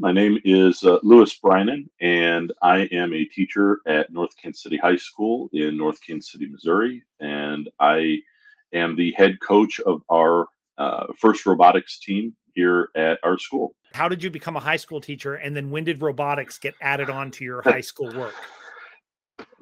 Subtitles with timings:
[0.00, 4.76] My name is uh, Louis Brynan, and I am a teacher at North Kansas City
[4.76, 7.02] High School in North Kansas City, Missouri.
[7.18, 8.18] And I
[8.72, 13.74] am the head coach of our uh, FIRST robotics team here at our school.
[13.92, 15.34] How did you become a high school teacher?
[15.34, 18.34] And then when did robotics get added on to your high school work?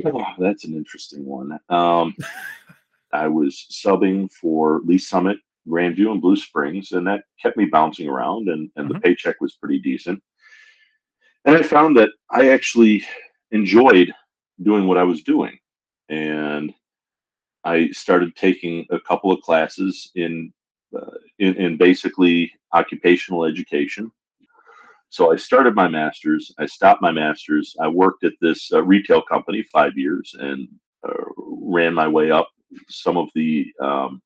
[0.05, 1.59] Oh, that's an interesting one.
[1.71, 2.14] Um,
[3.12, 5.39] I was subbing for Lee Summit,
[5.69, 8.95] Grandview, and Blue Springs, and that kept me bouncing around, and, and mm-hmm.
[8.95, 10.23] the paycheck was pretty decent.
[11.45, 13.04] And I found that I actually
[13.53, 14.13] enjoyed
[14.63, 15.59] doing what I was doing.
[16.09, 16.75] And
[17.64, 20.53] I started taking a couple of classes in,
[20.96, 24.11] uh, in, in basically occupational education.
[25.11, 26.53] So I started my master's.
[26.59, 27.76] I stopped my master's.
[27.81, 30.68] I worked at this uh, retail company five years and
[31.09, 32.48] uh, ran my way up
[32.89, 34.20] some of the um,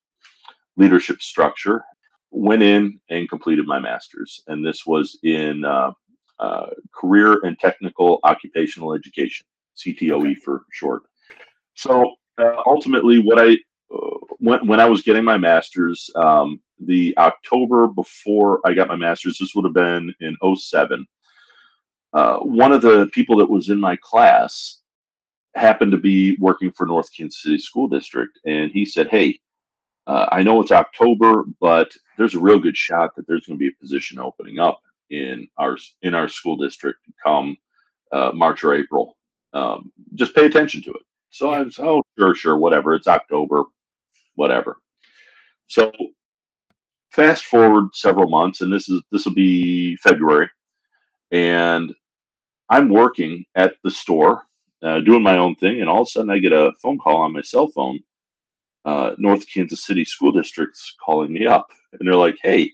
[0.80, 1.84] leadership structure.
[2.32, 5.90] Went in and completed my master's, and this was in uh,
[6.38, 9.44] uh career and technical occupational education,
[9.76, 11.02] CTOE for short.
[11.74, 13.58] So uh, ultimately, what I
[13.92, 18.96] uh, when, when I was getting my master's, um, the October before I got my
[18.96, 21.06] master's, this would have been in 07.
[22.12, 24.78] Uh, one of the people that was in my class
[25.54, 29.38] happened to be working for North Kansas City School District, and he said, "Hey,
[30.06, 33.62] uh, I know it's October, but there's a real good shot that there's going to
[33.62, 37.56] be a position opening up in our in our school district come
[38.12, 39.16] uh, March or April.
[39.52, 42.94] Um, just pay attention to it." So I was, "Oh, sure, sure, whatever.
[42.94, 43.64] It's October,
[44.34, 44.78] whatever."
[45.68, 45.92] So
[47.12, 50.48] fast forward several months, and this is this will be February,
[51.30, 51.94] and
[52.68, 54.44] I'm working at the store,
[54.82, 57.18] uh, doing my own thing, and all of a sudden I get a phone call
[57.18, 58.00] on my cell phone.
[58.84, 62.72] Uh, North Kansas City School District's calling me up, and they're like, "Hey,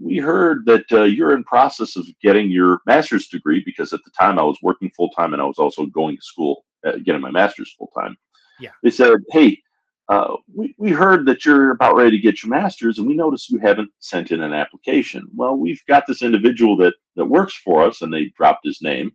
[0.00, 4.10] we heard that uh, you're in process of getting your master's degree because at the
[4.18, 7.20] time I was working full time and I was also going to school, uh, getting
[7.20, 8.16] my master's full time."
[8.58, 8.70] Yeah.
[8.82, 9.62] They said, "Hey,
[10.08, 13.50] uh, we, we heard that you're about ready to get your master's and we noticed
[13.50, 15.26] you haven't sent in an application.
[15.34, 19.12] Well, we've got this individual that, that works for us and they dropped his name.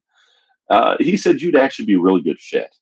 [0.70, 2.74] Uh, he said you'd actually be a really good fit.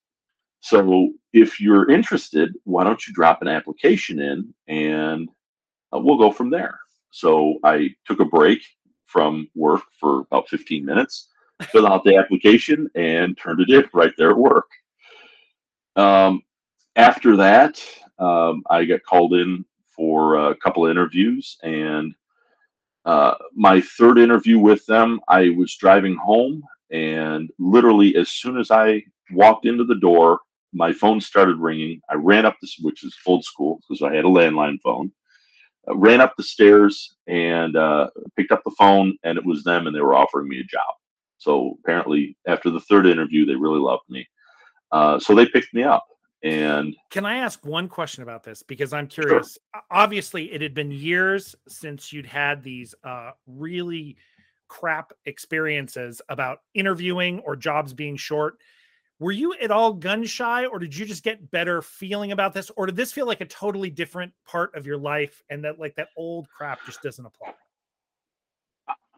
[0.62, 5.30] So if you're interested, why don't you drop an application in and
[5.94, 6.80] uh, we'll go from there.
[7.12, 8.62] So I took a break
[9.06, 11.30] from work for about 15 minutes,
[11.72, 14.68] filled out the application and turned it in right there at work.
[15.96, 16.42] Um,
[16.96, 17.82] after that,
[18.20, 22.14] um, I got called in for a couple of interviews, and
[23.06, 28.70] uh, my third interview with them, I was driving home, and literally as soon as
[28.70, 30.42] I walked into the door,
[30.78, 32.02] my phone started ringing.
[32.10, 35.12] I ran up this, which is old school because I had a landline phone.
[35.90, 39.88] I ran up the stairs and uh, picked up the phone, and it was them,
[39.88, 40.94] and they were offering me a job.
[41.38, 44.28] So apparently, after the third interview, they really loved me.
[44.92, 46.06] Uh, so they picked me up
[46.44, 48.62] and can I ask one question about this?
[48.62, 49.58] Because I'm curious.
[49.74, 49.82] Sure.
[49.90, 54.18] Obviously, it had been years since you'd had these uh, really
[54.68, 58.56] crap experiences about interviewing or jobs being short.
[59.20, 62.70] Were you at all gun shy, or did you just get better feeling about this,
[62.76, 65.96] or did this feel like a totally different part of your life, and that like
[65.96, 67.54] that old crap just doesn't apply?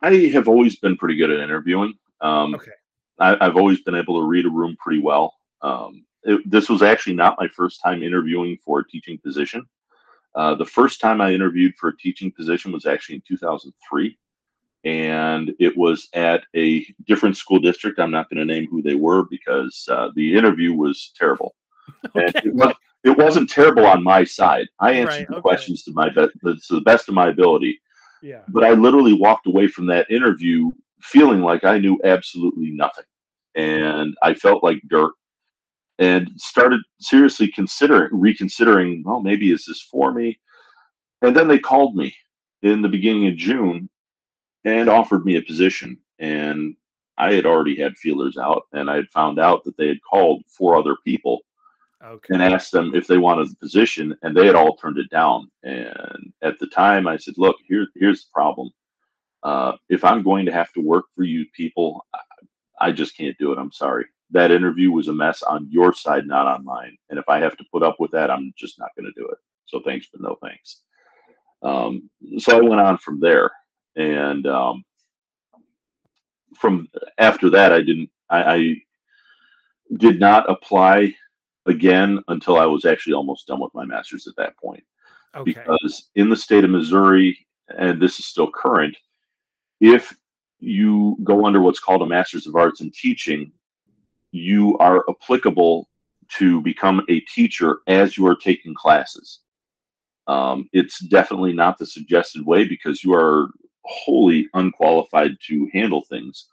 [0.02, 1.94] I have always been pretty good at interviewing.
[2.22, 2.72] Um, okay.
[3.20, 5.34] I, have always been able to read a room pretty well.
[5.62, 9.66] Um, it, this was actually not my first time interviewing for a teaching position.
[10.36, 14.18] Uh, the first time I interviewed for a teaching position was actually in 2003,
[14.86, 18.00] and it was at a different school district.
[18.00, 21.56] I'm not going to name who they were because uh, the interview was terrible.
[22.16, 22.26] Okay.
[22.28, 24.68] And it, was, it wasn't terrible on my side.
[24.80, 25.42] I answered right, the okay.
[25.42, 27.82] questions to my be- to the best of my ability.
[28.22, 28.42] Yeah.
[28.48, 30.70] But I literally walked away from that interview
[31.02, 33.06] feeling like I knew absolutely nothing,
[33.56, 35.14] and I felt like dirt
[36.00, 40.40] and started seriously considering reconsidering well maybe is this for me
[41.22, 42.16] and then they called me
[42.64, 43.88] in the beginning of june
[44.66, 46.76] and offered me a position and
[47.18, 50.44] i had already had feelers out and i had found out that they had called
[50.48, 51.40] four other people
[52.04, 52.34] okay.
[52.34, 55.50] and asked them if they wanted the position and they had all turned it down
[55.64, 58.70] and at the time i said look here, here's the problem
[59.44, 62.20] uh, if i'm going to have to work for you people I,
[62.82, 66.28] I just can't do it i'm sorry that interview was a mess on your side,
[66.28, 66.98] not on mine.
[67.10, 69.28] And if I have to put up with that, I'm just not going to do
[69.28, 69.38] it.
[69.66, 70.82] So thanks, but no thanks.
[71.62, 73.52] Um, so I went on from there,
[73.96, 74.84] and um,
[76.58, 76.88] from
[77.18, 78.10] after that, I didn't.
[78.30, 78.76] I, I
[79.98, 81.16] did not apply
[81.66, 84.84] again until I was actually almost done with my master's at that point.
[85.36, 85.44] Okay.
[85.52, 87.38] Because in the state of Missouri,
[87.78, 88.96] and this is still current,
[89.80, 90.14] if
[90.60, 93.52] you go under what's called a Master's of Arts in Teaching,
[94.32, 95.88] you are applicable
[96.38, 99.40] to become a teacher as you are taking classes.
[100.28, 103.50] Um, it's definitely not the suggested way because you are
[103.90, 106.46] wholly unqualified to handle things.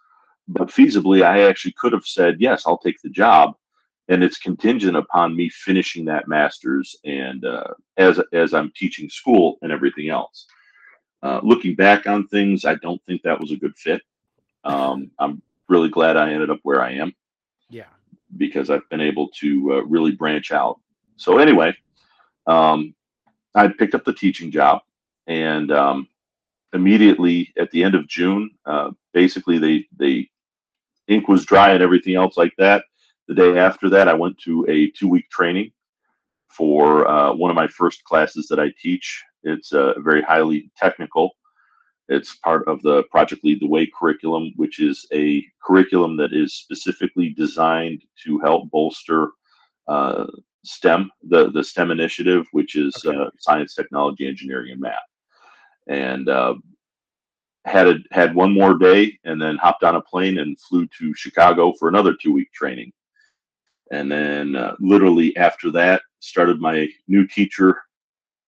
[0.49, 3.55] But feasibly, I actually could have said, yes, I'll take the job.
[4.09, 9.59] And it's contingent upon me finishing that master's and uh, as, as I'm teaching school
[9.63, 10.47] and everything else.
[11.23, 14.01] Uh, looking back on things, I don't think that was a good fit.
[14.65, 17.15] Um, I'm really glad I ended up where I am.
[17.69, 17.91] Yeah.
[18.37, 20.79] Because I've been able to uh, really branch out.
[21.17, 21.77] So, anyway,
[22.47, 22.95] um,
[23.57, 24.83] I picked up the teaching job
[25.27, 26.09] and um,
[26.77, 30.29] immediately at the end of June, uh, basically they, they,
[31.09, 32.85] ink was dry and everything else like that.
[33.29, 35.73] The day after that, I went to a two week training
[36.49, 39.23] for uh, one of my first classes that I teach.
[39.43, 41.31] It's uh, very highly technical.
[42.09, 46.55] It's part of the Project Lead the Way curriculum, which is a curriculum that is
[46.55, 49.31] specifically designed to help bolster
[49.89, 50.27] uh,
[50.65, 53.17] STEM, the, the STEM initiative, which is okay.
[53.17, 55.03] uh, science, technology, engineering, and math.
[55.89, 56.55] And uh,
[57.65, 61.15] had a, had one more day, and then hopped on a plane and flew to
[61.15, 62.93] Chicago for another two week training.
[63.93, 67.81] And then, uh, literally after that, started my new teacher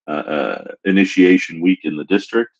[0.08, 2.50] uh, uh, initiation week in the district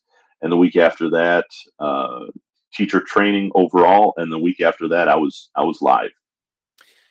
[0.42, 1.46] and the week after that,
[1.78, 2.26] uh,
[2.74, 6.10] teacher training overall, and the week after that, I was I was live.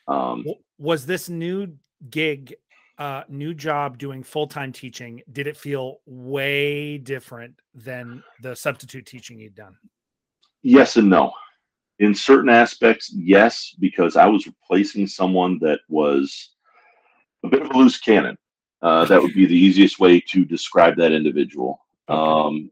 [0.08, 0.46] Um,
[0.78, 1.74] was this new
[2.10, 2.56] gig,
[2.98, 5.22] uh, new job doing full time teaching?
[5.32, 9.76] Did it feel way different than the substitute teaching you'd done?
[10.64, 11.32] Yes and no.
[12.00, 16.52] In certain aspects, yes, because I was replacing someone that was
[17.44, 18.38] a bit of a loose cannon.
[18.82, 21.80] Uh, that would be the easiest way to describe that individual.
[22.08, 22.72] Um,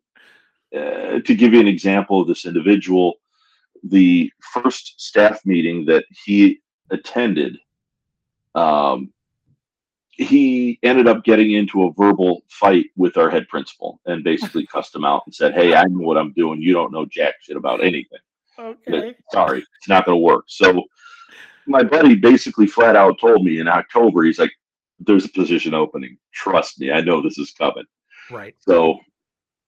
[0.75, 3.15] uh, to give you an example of this individual,
[3.83, 6.59] the first staff meeting that he
[6.91, 7.57] attended,
[8.53, 9.11] um,
[10.17, 14.95] he ended up getting into a verbal fight with our head principal and basically cussed
[14.95, 16.61] him out and said, Hey, I know what I'm doing.
[16.61, 18.19] You don't know jack shit about anything.
[18.57, 18.77] Okay.
[18.87, 20.45] But, sorry, it's not going to work.
[20.47, 20.83] So
[21.67, 24.53] my buddy basically flat out told me in October, he's like,
[24.99, 26.17] There's a position opening.
[26.33, 27.85] Trust me, I know this is coming.
[28.31, 28.55] Right.
[28.59, 28.99] So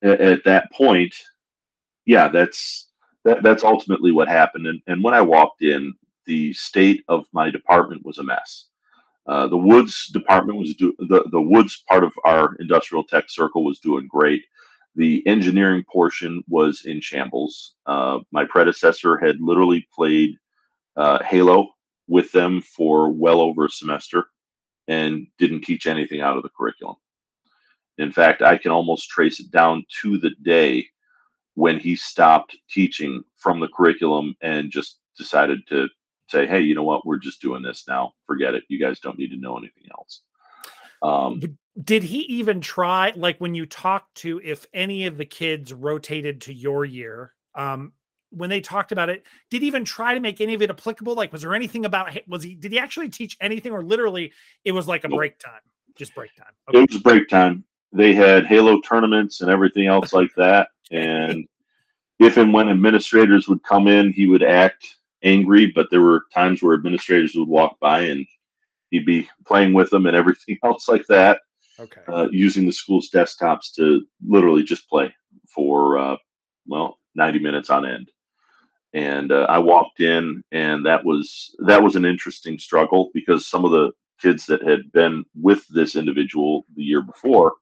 [0.02, 1.14] at, at that point,
[2.06, 2.88] yeah, that's
[3.26, 4.68] that, that's ultimately what happened.
[4.68, 5.94] And, and when I walked in,
[6.26, 8.66] the state of my department was a mess.
[9.28, 13.64] Uh, the woods department was do the, the woods part of our industrial tech circle
[13.64, 14.44] was doing great.
[14.96, 17.74] The engineering portion was in shambles.
[17.86, 20.38] Uh, my predecessor had literally played
[20.96, 21.70] uh, Halo
[22.08, 24.28] with them for well over a semester
[24.88, 26.96] and didn't teach anything out of the curriculum.
[27.98, 30.88] In fact, I can almost trace it down to the day
[31.56, 35.90] when he stopped teaching from the curriculum and just decided to
[36.28, 37.06] say, hey, you know what?
[37.06, 38.14] We're just doing this now.
[38.26, 38.64] Forget it.
[38.68, 40.22] You guys don't need to know anything else.
[41.02, 45.74] Um, Did he even try, like when you talked to if any of the kids
[45.74, 47.94] rotated to your year, um,
[48.32, 51.16] when they talked about it, did he even try to make any of it applicable?
[51.16, 54.34] Like, was there anything about was he did he actually teach anything, or literally
[54.66, 55.18] it was like a nope.
[55.18, 55.62] break time,
[55.96, 56.52] just break time?
[56.68, 56.80] Okay.
[56.80, 60.70] It was break time they had Halo tournaments and everything else like that.
[60.90, 61.50] And
[62.18, 64.96] if and when administrators would come in, he would act
[65.28, 68.26] angry, but there were times where administrators would walk by and
[68.90, 71.42] he'd be playing with them and everything else like that.
[71.80, 72.02] Okay.
[72.08, 75.14] Uh, using the school's desktops to literally just play
[75.48, 76.18] for, uh,
[76.66, 78.10] well, 90 minutes on end.
[78.94, 83.66] And uh, I walked in, and that was that was an interesting struggle because some
[83.66, 87.54] of the kids that had been with this individual the year before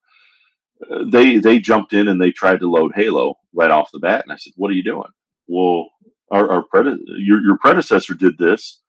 [1.06, 4.32] they they jumped in and they tried to load Halo right off the bat, and
[4.32, 5.10] I said, "What are you doing?"
[5.48, 5.89] Well,
[6.32, 8.82] our, our prede- your your predecessor did this.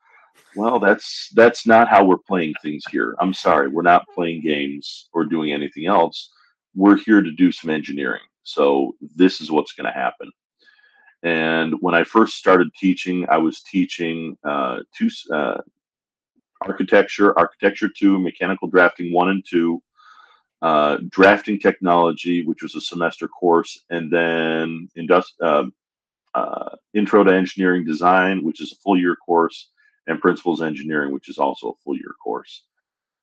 [0.54, 3.14] Well, that's that's not how we're playing things here.
[3.20, 6.30] I'm sorry, we're not playing games or doing anything else.
[6.74, 8.22] We're here to do some engineering.
[8.42, 10.30] So this is what's going to happen.
[11.22, 15.58] And when I first started teaching, I was teaching uh, two uh,
[16.62, 19.82] architecture, architecture two, mechanical drafting one and two,
[20.62, 25.70] uh, drafting technology, which was a semester course, and then industri-
[26.36, 29.70] uh, intro to engineering design, which is a full year course,
[30.06, 32.64] and principles engineering, which is also a full year course.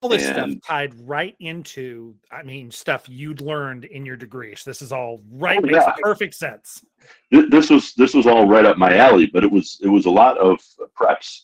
[0.02, 4.54] All this and, stuff tied right into, I mean, stuff you'd learned in your degree.
[4.56, 5.94] So this is all right, oh, makes yeah.
[6.02, 6.84] perfect sense.
[7.32, 10.12] This was this was all right up my alley, but it was it was a
[10.12, 10.60] lot of
[11.00, 11.42] preps,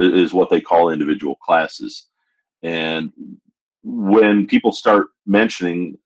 [0.00, 2.06] is what they call individual classes,
[2.62, 3.12] and
[3.84, 5.98] when people start mentioning,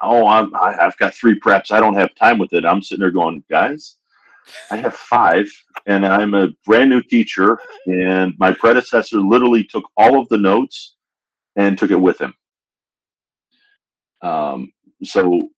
[0.00, 2.64] oh, I'm, I, have got three preps, I don't have time with it.
[2.64, 3.96] I'm sitting there going, guys,
[4.70, 5.50] I have five,
[5.86, 7.58] and I'm a brand new teacher.
[7.86, 10.96] And my predecessor literally took all of the notes
[11.56, 12.34] and took it with him.
[14.22, 14.72] Um,
[15.02, 15.50] so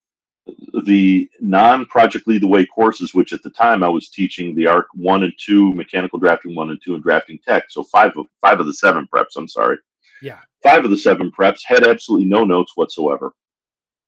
[0.85, 4.87] the non-project lead the way courses, which at the time I was teaching the ARC
[4.95, 7.65] one and two, mechanical drafting one and two, and drafting tech.
[7.71, 9.37] So five of five of the seven preps.
[9.37, 9.79] I'm sorry.
[10.23, 10.39] Yeah.
[10.63, 13.33] Five of the seven preps had absolutely no notes whatsoever.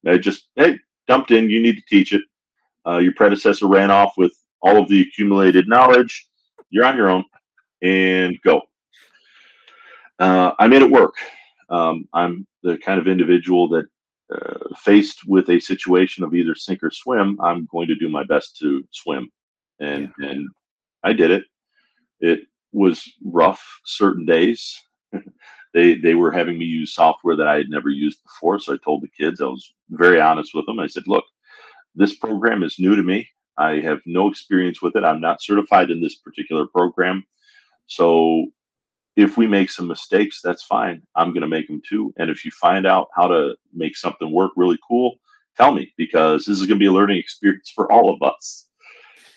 [0.03, 0.79] They just hey
[1.09, 1.51] dumped in.
[1.51, 2.23] You need to teach it.
[2.87, 4.33] Uh, your predecessor ran off with
[4.67, 6.27] all of the accumulated knowledge.
[6.71, 7.25] You're on your own,
[7.83, 8.63] and go.
[10.19, 11.15] Uh, I made it work.
[11.69, 13.87] Um, I'm the kind of individual that
[14.35, 18.25] uh, faced with a situation of either sink or swim, I'm going to do my
[18.25, 19.31] best to swim,
[19.79, 20.31] and yeah.
[20.31, 20.49] and
[21.05, 21.45] I did it.
[22.19, 22.41] It
[22.73, 24.77] was rough certain days.
[25.75, 28.79] they they were having me use software that I had never used before, so I
[28.85, 30.81] told the kids I was very honest with them.
[30.81, 31.25] I said, "Look,
[31.95, 33.29] this program is new to me.
[33.59, 35.05] I have no experience with it.
[35.05, 37.25] I'm not certified in this particular program,
[37.87, 38.47] so
[39.17, 41.03] if we make some mistakes, that's fine.
[41.15, 42.13] I'm going to make them too.
[42.19, 45.19] And if you find out how to make something work really cool,
[45.57, 48.67] tell me because this is going to be a learning experience for all of us.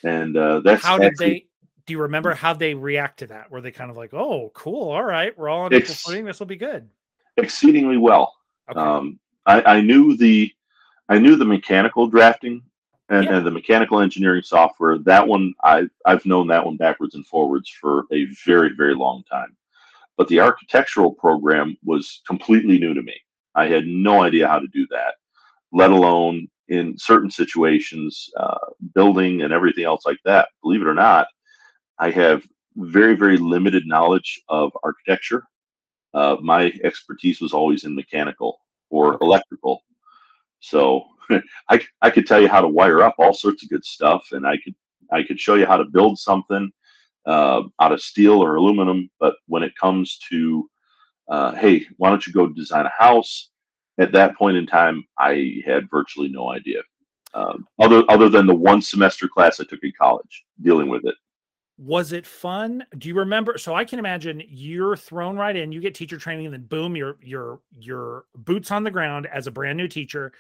[0.04, 1.46] And uh, that's how did they?
[1.86, 3.50] Do you remember how they react to that?
[3.50, 6.24] Were they kind of like, "Oh, cool, all right, we're all on equal footing.
[6.24, 6.88] This will be good."
[7.36, 8.34] Exceedingly well.
[8.70, 8.80] Okay.
[8.80, 10.52] Um, I, I knew the,
[11.10, 12.62] I knew the mechanical drafting
[13.10, 13.38] and, yeah.
[13.38, 17.70] and, the mechanical engineering software that one I, i've known that one backwards and forwards
[17.70, 19.56] for a very very long time
[20.20, 23.16] but the architectural program was completely new to me.
[23.56, 25.14] I had no idea how to do that,
[25.72, 28.58] let alone in certain situations, uh,
[28.94, 30.50] building and everything else like that.
[30.62, 31.28] Believe it or not,
[32.00, 32.44] I have
[32.76, 35.46] very, very limited knowledge of architecture.
[36.14, 39.84] Uh, my expertise was always in mechanical or electrical.
[40.60, 41.06] So
[41.70, 44.46] I, I could tell you how to wire up all sorts of good stuff, and
[44.48, 44.76] I could
[45.12, 46.72] I could show you how to build something
[47.26, 49.10] uh, out of steel or aluminum.
[49.20, 50.70] But when it comes to,
[51.30, 53.50] uh, hey, why don't you go design a house?
[54.00, 56.82] At that point in time, I had virtually no idea,
[57.34, 61.16] um, other other than the one semester class I took in college dealing with it.
[61.78, 62.86] Was it fun?
[62.98, 63.58] Do you remember?
[63.58, 65.72] So I can imagine you're thrown right in.
[65.72, 69.48] You get teacher training, and then boom, your your your boots on the ground as
[69.48, 70.32] a brand new teacher.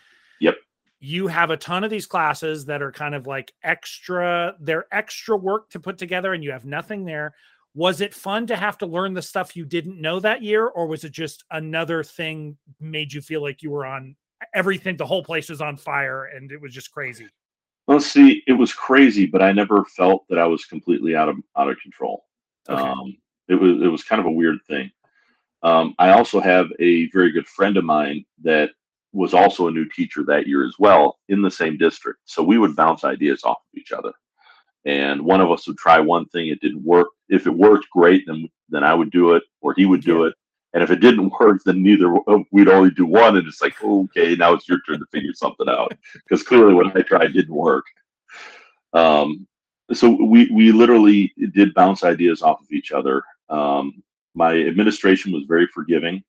[1.00, 5.38] You have a ton of these classes that are kind of like extra they're extra
[5.38, 7.34] work to put together and you have nothing there.
[7.74, 10.88] Was it fun to have to learn the stuff you didn't know that year or
[10.88, 14.15] was it just another thing made you feel like you were on
[14.53, 17.27] everything the whole place was on fire and it was just crazy?
[17.88, 21.38] Well see it was crazy but i never felt that i was completely out of
[21.58, 22.25] out of control.
[22.68, 22.82] Okay.
[22.82, 24.91] um, it was it was kind of a weird thing.
[25.63, 28.72] Um, i also have a very good friend of mine that
[29.12, 32.20] was also a new teacher that year as well in the same district.
[32.25, 34.12] So we would bounce ideas off of each other.
[34.86, 37.08] And one of us would try one thing, it didn't work.
[37.28, 40.36] If it worked, great, then then I would do it, or he would do it.
[40.74, 42.13] And if it didn't work, then neither
[42.51, 43.38] we'd only do one.
[43.38, 46.96] And it's like, okay, now it's your turn to figure something out because clearly what
[46.96, 47.86] I tried didn't work.
[48.94, 49.48] Um,
[49.92, 53.24] so we we literally did bounce ideas off of each other.
[53.50, 54.04] Um,
[54.36, 56.24] my administration was very forgiving.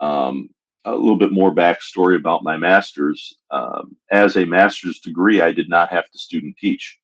[0.00, 0.48] Um,
[0.84, 3.38] a little bit more backstory about my master's.
[3.50, 6.98] Um, as a master's degree, I did not have to student teach.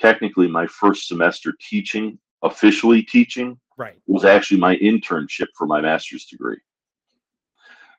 [0.00, 3.94] Technically, my first semester teaching, officially teaching, right.
[4.06, 6.58] was actually my internship for my master's degree.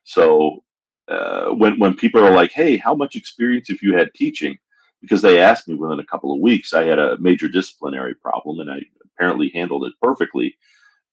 [0.04, 0.64] So
[1.08, 4.58] uh, when when people are like, "Hey, how much experience have you had teaching?"
[5.02, 8.60] Because they asked me within a couple of weeks, I had a major disciplinary problem,
[8.60, 10.58] and I apparently handled it perfectly.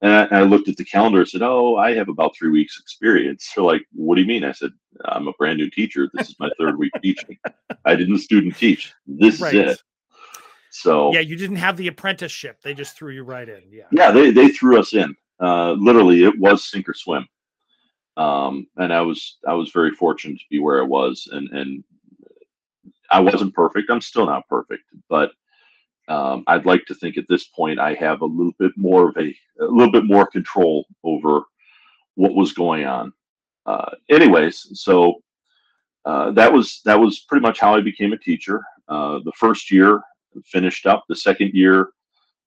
[0.03, 2.79] And I, I, looked at the calendar and said, Oh, I have about three weeks
[2.81, 3.51] experience.
[3.55, 4.45] They're like, What do you mean?
[4.45, 4.73] I said,
[5.05, 6.11] I'm a brand new teacher.
[6.13, 7.39] This is my third week teaching.
[7.85, 8.93] I didn't student teach.
[9.07, 9.55] This right.
[9.55, 9.83] is it.
[10.71, 12.59] So yeah, you didn't have the apprenticeship.
[12.63, 13.63] They just threw you right in.
[13.71, 13.85] Yeah.
[13.93, 15.15] Yeah, they, they threw us in.
[15.41, 17.27] Uh, literally it was sink or swim.
[18.17, 21.85] Um, and I was I was very fortunate to be where I was and and
[23.11, 23.91] I wasn't perfect.
[23.91, 25.33] I'm still not perfect, but
[26.09, 29.17] um, I'd like to think at this point I have a little bit more of
[29.17, 31.43] a, a little bit more control over
[32.15, 33.13] what was going on.
[33.67, 35.23] Uh, anyways, so
[36.05, 38.63] uh, that was that was pretty much how I became a teacher.
[38.89, 40.03] Uh, the first year
[40.45, 41.05] finished up.
[41.09, 41.91] The second year,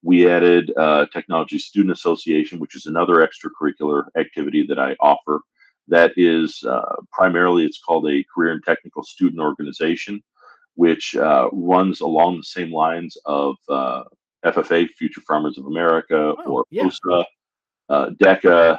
[0.02, 5.40] we added uh, Technology Student Association, which is another extracurricular activity that I offer.
[5.88, 10.22] That is uh, primarily it's called a career and technical student organization
[10.76, 14.04] which uh, runs along the same lines of uh,
[14.44, 16.84] FFA, Future Farmers of America, oh, or yeah.
[16.84, 17.24] POSA,
[17.88, 18.78] uh, DECA,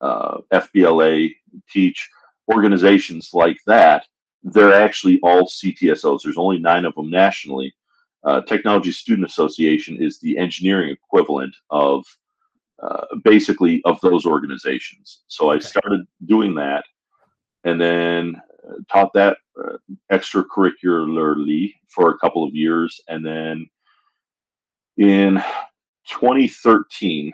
[0.00, 1.34] uh, FBLA,
[1.70, 2.08] Teach,
[2.52, 4.06] organizations like that.
[4.42, 6.20] They're actually all CTSOs.
[6.22, 7.74] There's only nine of them nationally,
[8.24, 12.04] uh, Technology Student Association is the engineering equivalent of
[12.82, 15.22] uh, basically of those organizations.
[15.28, 16.84] So I started doing that,
[17.64, 18.40] and then
[18.90, 19.76] taught that uh,
[20.12, 23.68] extracurricularly for a couple of years, and then
[24.96, 25.42] in
[26.08, 27.32] 2013,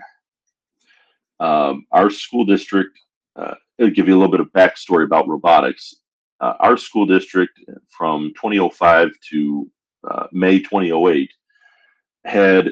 [1.40, 2.98] um, our school district.
[3.34, 5.94] Uh, I'll give you a little bit of backstory about robotics.
[6.40, 9.70] Uh, our school district from 2005 to
[10.10, 11.30] uh, May 2008
[12.24, 12.70] had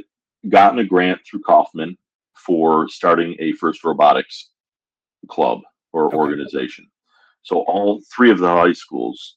[0.49, 1.97] gotten a grant through Kauffman
[2.35, 4.51] for starting a FIRST robotics
[5.29, 5.61] club
[5.93, 6.17] or okay.
[6.17, 6.87] organization.
[7.45, 9.37] So all three of the high schools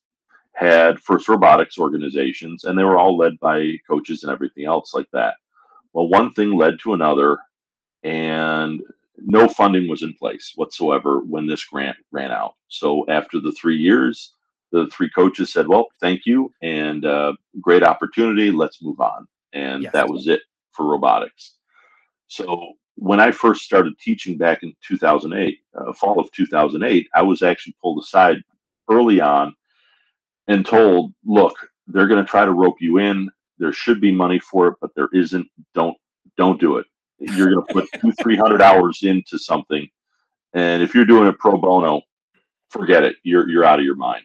[0.53, 5.09] had FIRST robotics organizations, and they were all led by coaches and everything else like
[5.13, 5.35] that.
[5.93, 7.37] Well, one thing led to another,
[8.03, 8.81] and
[9.17, 12.55] no funding was in place whatsoever when this grant ran out.
[12.69, 14.33] So after the three years,
[14.71, 18.51] the three coaches said, "Well, thank you, and uh, great opportunity.
[18.51, 19.93] Let's move on." And yes.
[19.93, 21.53] that was it for robotics.
[22.27, 27.41] So when I first started teaching back in 2008, uh, fall of 2008, I was
[27.41, 28.37] actually pulled aside
[28.89, 29.55] early on
[30.47, 31.55] and told, "Look,
[31.87, 33.29] they're going to try to rope you in.
[33.59, 35.47] There should be money for it, but there isn't.
[35.73, 35.97] Don't
[36.37, 36.85] don't do it.
[37.19, 39.87] You're going to put two, three hundred hours into something,
[40.53, 42.01] and if you're doing it pro bono,
[42.69, 43.17] forget it.
[43.23, 44.23] You're you're out of your mind."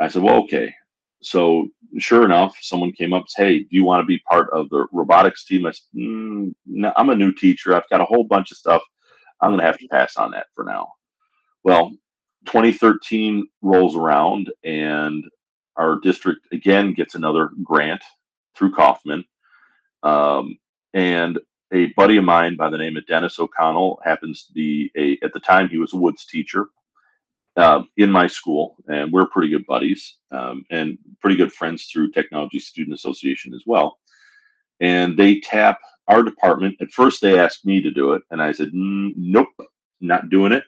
[0.00, 0.74] I said, well, okay.
[1.22, 4.68] So sure enough, someone came up, said, hey, do you want to be part of
[4.70, 5.66] the robotics team?
[5.66, 7.74] I said, mm, no, I'm a new teacher.
[7.74, 8.82] I've got a whole bunch of stuff.
[9.40, 10.92] I'm going to have to pass on that for now.
[11.64, 11.90] Well,
[12.46, 15.24] 2013 rolls around and
[15.76, 18.02] our district again gets another grant
[18.56, 19.24] through Kauffman,
[20.02, 20.58] Um,
[20.94, 21.38] and
[21.72, 25.32] a buddy of mine by the name of Dennis O'Connell happens to be a, at
[25.32, 26.68] the time he was a woods teacher
[27.56, 32.10] uh, in my school, and we're pretty good buddies um, and pretty good friends through
[32.10, 33.98] Technology Student Association as well.
[34.80, 35.78] And they tap
[36.08, 36.76] our department.
[36.80, 39.48] At first, they asked me to do it, and I said, mm, "Nope,
[40.00, 40.64] not doing it."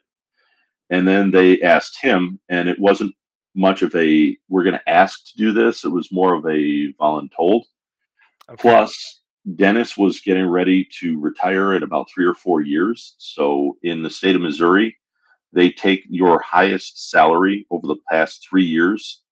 [0.91, 3.15] And then they asked him, and it wasn't
[3.55, 6.93] much of a "we're going to ask to do this." It was more of a
[6.95, 7.65] voluntold.
[8.51, 8.61] Okay.
[8.61, 9.21] Plus,
[9.57, 13.15] Dennis was getting ready to retire in about three or four years.
[13.19, 14.97] So, in the state of Missouri,
[15.53, 19.23] they take your highest salary over the past three years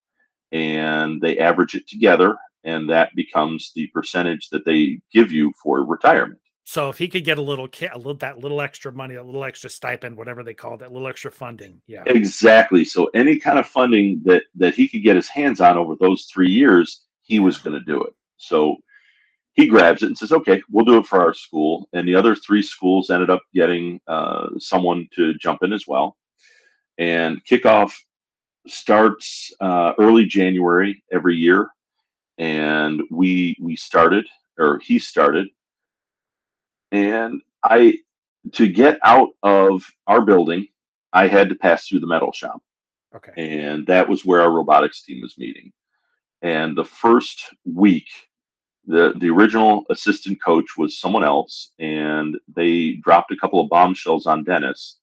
[0.53, 5.85] and they average it together and that becomes the percentage that they give you for
[5.85, 6.41] retirement.
[6.65, 9.45] So if he could get a little a little that little extra money a little
[9.45, 12.03] extra stipend whatever they call that little extra funding yeah.
[12.07, 12.85] Exactly.
[12.85, 16.25] So any kind of funding that that he could get his hands on over those
[16.25, 18.13] three years he was going to do it.
[18.37, 18.77] So
[19.55, 22.35] he grabs it and says, "Okay, we'll do it for our school." And the other
[22.35, 26.17] three schools ended up getting uh, someone to jump in as well.
[26.99, 27.93] And kickoff
[28.67, 31.69] starts uh, early January every year,
[32.39, 34.27] and we we started
[34.59, 35.49] or he started,
[36.93, 37.99] and I
[38.53, 40.67] to get out of our building,
[41.13, 42.63] I had to pass through the metal shop.
[43.15, 43.33] Okay.
[43.37, 45.73] And that was where our robotics team was meeting.
[46.43, 48.07] And the first week
[48.91, 54.27] the the original assistant coach was someone else, and they dropped a couple of bombshells
[54.27, 54.97] on Dennis,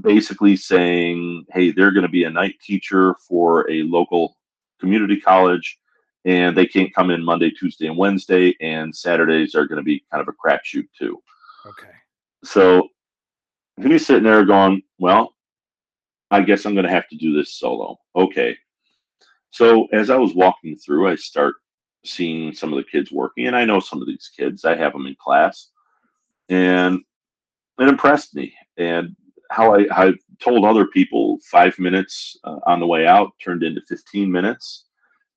[0.00, 4.36] basically saying, "Hey, they're going to be a night teacher for a local
[4.80, 5.78] community college,
[6.26, 10.04] and they can't come in Monday, Tuesday, and Wednesday, and Saturdays are going to be
[10.12, 11.22] kind of a crapshoot too."
[11.66, 11.94] Okay.
[12.44, 12.88] So
[13.82, 15.34] he's sitting there going, "Well,
[16.30, 18.58] I guess I'm going to have to do this solo." Okay.
[19.52, 21.54] So as I was walking through, I start
[22.04, 24.64] seeing some of the kids working, and I know some of these kids.
[24.64, 25.70] I have them in class,
[26.48, 27.00] and
[27.78, 28.54] it impressed me.
[28.76, 29.14] And
[29.50, 33.80] how I, I told other people five minutes uh, on the way out turned into
[33.88, 34.86] 15 minutes,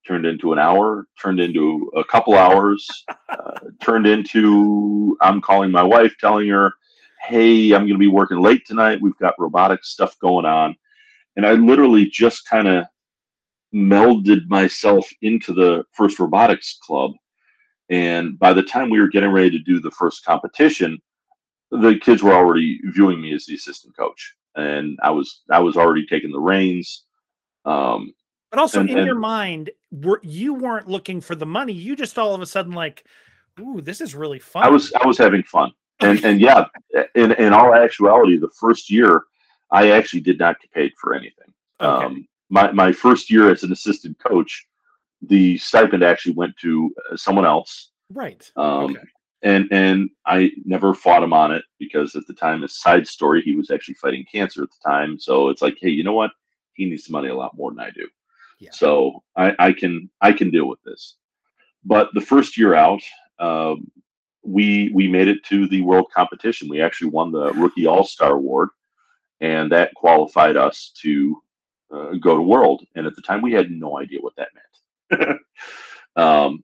[0.07, 2.87] turned into an hour, turned into a couple hours,
[3.29, 6.73] uh, turned into I'm calling my wife, telling her,
[7.21, 9.01] hey, I'm going to be working late tonight.
[9.01, 10.75] We've got robotic stuff going on.
[11.35, 12.85] And I literally just kind of
[13.73, 17.11] melded myself into the FIRST robotics club.
[17.89, 20.99] And by the time we were getting ready to do the first competition,
[21.71, 25.75] the kids were already viewing me as the assistant coach, and I was I was
[25.77, 27.03] already taking the reins.
[27.65, 28.13] Um,
[28.51, 31.73] but also and, in and, your mind, were you weren't looking for the money?
[31.73, 33.05] You just all of a sudden like,
[33.59, 34.63] ooh, this is really fun.
[34.63, 36.65] I was I was having fun, and and yeah,
[37.15, 39.23] in in all actuality, the first year
[39.71, 41.53] I actually did not get paid for anything.
[41.81, 42.05] Okay.
[42.05, 44.65] Um, my my first year as an assistant coach,
[45.21, 47.91] the stipend actually went to uh, someone else.
[48.11, 48.49] Right.
[48.55, 48.99] Um, okay.
[49.43, 53.41] And and I never fought him on it because at the time, a side story,
[53.41, 55.19] he was actually fighting cancer at the time.
[55.19, 56.31] So it's like, hey, you know what?
[56.73, 58.07] He needs the money a lot more than I do.
[58.59, 58.71] Yeah.
[58.73, 61.15] So I, I can I can deal with this.
[61.85, 63.01] but the first year out,
[63.39, 63.89] um,
[64.43, 66.69] we we made it to the world competition.
[66.69, 68.69] We actually won the rookie all star award,
[69.41, 71.41] and that qualified us to
[71.93, 72.85] uh, go to world.
[72.95, 74.49] And at the time, we had no idea what that
[75.11, 75.39] meant.
[76.15, 76.63] um,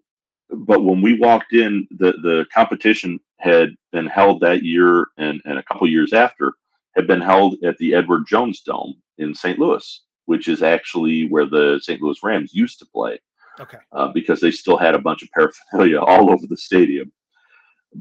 [0.49, 5.57] but when we walked in, the the competition had been held that year, and and
[5.57, 6.53] a couple years after
[6.95, 9.57] had been held at the Edward Jones Dome in St.
[9.57, 12.01] Louis, which is actually where the St.
[12.01, 13.19] Louis Rams used to play.
[13.59, 13.77] Okay.
[13.91, 17.11] Uh, because they still had a bunch of paraphernalia all over the stadium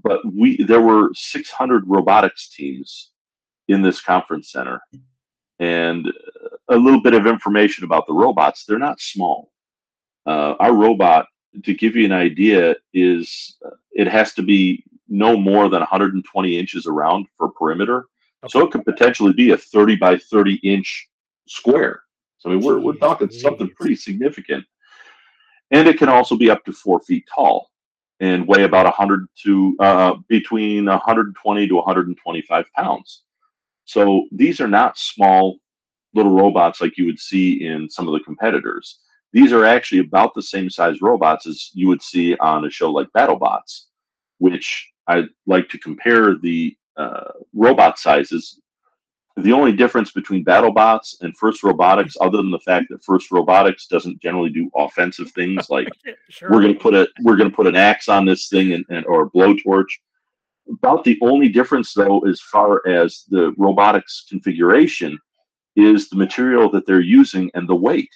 [0.03, 3.11] but we there were 600 robotics teams
[3.69, 4.81] in this conference center
[5.63, 6.13] and
[6.71, 9.53] a little bit of information about the robots they're not small.
[10.27, 11.27] Uh, our robot
[11.65, 16.59] to give you an idea is uh, it has to be no more than 120
[16.59, 18.07] inches around for perimeter.
[18.45, 18.51] Okay.
[18.51, 21.09] so it could potentially be a 30 by 30 inch
[21.47, 22.03] square.
[22.39, 24.65] So i mean we're, we're talking something pretty significant.
[25.71, 27.71] And it can also be up to four feet tall
[28.19, 33.23] and weigh about 100 to uh, between 120 to 125 pounds.
[33.93, 35.59] So these are not small
[36.15, 39.01] little robots like you would see in some of the competitors.
[39.35, 42.91] These are actually about the same size robots as you would see on a show
[42.91, 43.89] like BattleBots,
[44.39, 48.63] which I like to compare the uh, robot sizes
[49.37, 53.87] the only difference between BattleBots and First Robotics, other than the fact that First Robotics
[53.87, 55.89] doesn't generally do offensive things like
[56.29, 56.51] sure.
[56.51, 58.85] we're going to put a we're going to put an axe on this thing and,
[58.91, 59.89] and or a blowtorch.
[60.71, 65.19] About the only difference, though, as far as the robotics configuration,
[65.77, 68.11] is the material that they're using and the weight.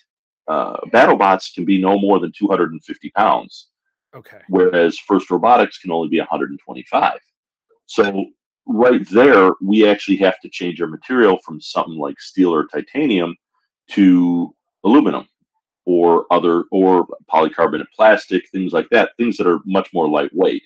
[0.47, 3.69] Uh, BattleBots can be no more than 250 pounds.
[4.15, 4.39] Okay.
[4.49, 7.19] Whereas First Robotics can only be 125.
[7.87, 8.27] So
[8.67, 13.35] right there, we actually have to change our material from something like steel or titanium
[13.91, 14.55] to
[14.85, 15.27] aluminum
[15.85, 20.65] or other or polycarbonate plastic, things like that, things that are much more lightweight,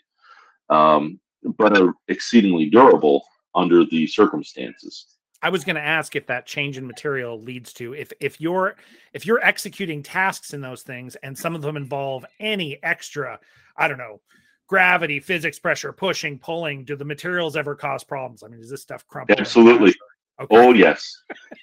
[0.71, 3.24] um, but are exceedingly durable
[3.55, 5.07] under the circumstances.
[5.42, 8.76] I was going to ask if that change in material leads to if if you're
[9.14, 13.40] if you're executing tasks in those things and some of them involve any extra,
[13.76, 14.20] I don't know,
[14.66, 18.42] gravity, physics, pressure, pushing, pulling, do the materials ever cause problems?
[18.42, 19.37] I mean, is this stuff crumple?
[19.38, 19.94] Absolutely.
[20.40, 20.57] Okay.
[20.57, 21.11] Oh yes.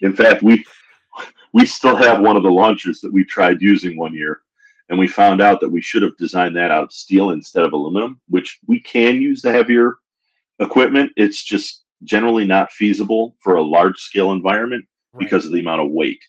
[0.01, 0.65] In fact, we
[1.53, 4.41] we still have one of the launchers that we tried using one year,
[4.89, 7.73] and we found out that we should have designed that out of steel instead of
[7.73, 9.95] aluminum, which we can use the heavier
[10.60, 11.12] equipment.
[11.17, 15.19] It's just generally not feasible for a large scale environment right.
[15.19, 16.23] because of the amount of weight.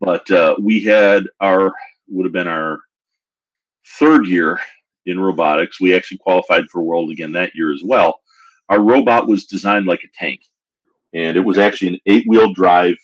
[0.00, 1.72] But uh, we had our
[2.08, 2.80] would have been our
[3.98, 4.60] third year
[5.06, 5.80] in robotics.
[5.80, 8.20] We actually qualified for World again that year as well.
[8.68, 10.40] Our robot was designed like a tank,
[11.14, 12.96] and it was actually an eight wheel drive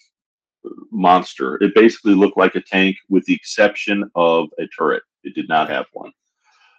[0.91, 1.63] monster.
[1.63, 5.03] It basically looked like a tank with the exception of a turret.
[5.23, 6.13] It did not have one.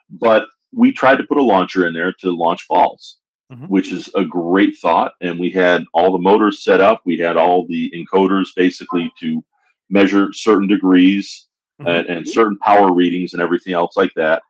[0.10, 3.18] But we tried to put a launcher in there to launch balls,
[3.52, 3.66] mm-hmm.
[3.66, 5.14] which is a great thought.
[5.22, 9.44] And we had all the motors set up, we had all the encoders basically to
[9.90, 11.48] measure certain degrees
[11.82, 11.88] mm-hmm.
[11.88, 14.42] and, and certain power readings and everything else like that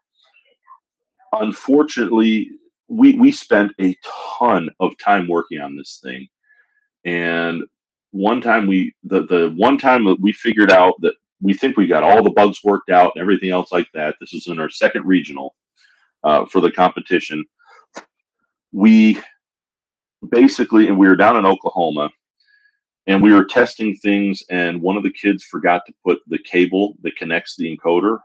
[1.41, 2.51] unfortunately,
[2.87, 3.95] we we spent a
[4.39, 6.27] ton of time working on this thing,
[7.03, 7.63] and
[8.15, 11.86] one time we the the one time that we figured out that we think we
[11.86, 14.15] got all the bugs worked out and everything else like that.
[14.21, 15.54] This is in our second regional
[16.23, 17.43] uh, for the competition.
[18.71, 19.19] We
[20.30, 22.10] basically, and we were down in Oklahoma,
[23.06, 26.95] and we were testing things, and one of the kids forgot to put the cable
[27.01, 28.19] that connects the encoder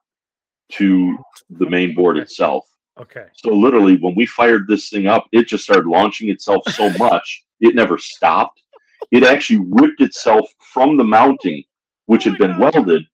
[0.72, 1.18] to
[1.50, 2.64] the main board itself.
[3.00, 3.24] Okay.
[3.34, 7.42] So literally, when we fired this thing up, it just started launching itself so much
[7.60, 8.62] it never stopped.
[9.10, 11.64] It actually ripped itself from the mounting,
[12.06, 13.04] which had been welded.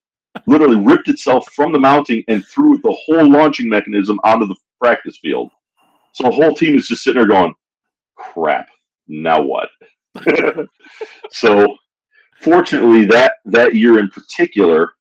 [0.47, 5.19] Literally ripped itself from the mounting and threw the whole launching mechanism onto the practice
[5.19, 5.51] field.
[6.13, 7.55] So the whole team is just sitting there going,
[8.17, 8.69] "Crap!
[9.09, 9.69] Now what?"
[11.31, 11.77] so,
[12.41, 14.93] fortunately, that that year in particular,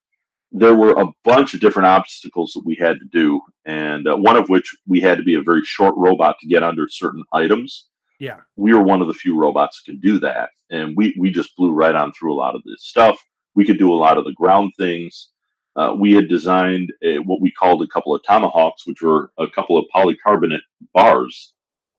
[0.51, 4.37] there were a bunch of different obstacles that we had to do, and uh, one
[4.37, 7.87] of which we had to be a very short robot to get under certain items.
[8.19, 11.31] Yeah, we were one of the few robots that can do that, and we we
[11.31, 13.19] just blew right on through a lot of this stuff.
[13.55, 15.29] We could do a lot of the ground things.
[15.75, 19.47] Uh, we had designed a, what we called a couple of tomahawks, which were a
[19.47, 20.61] couple of polycarbonate
[20.93, 21.53] bars,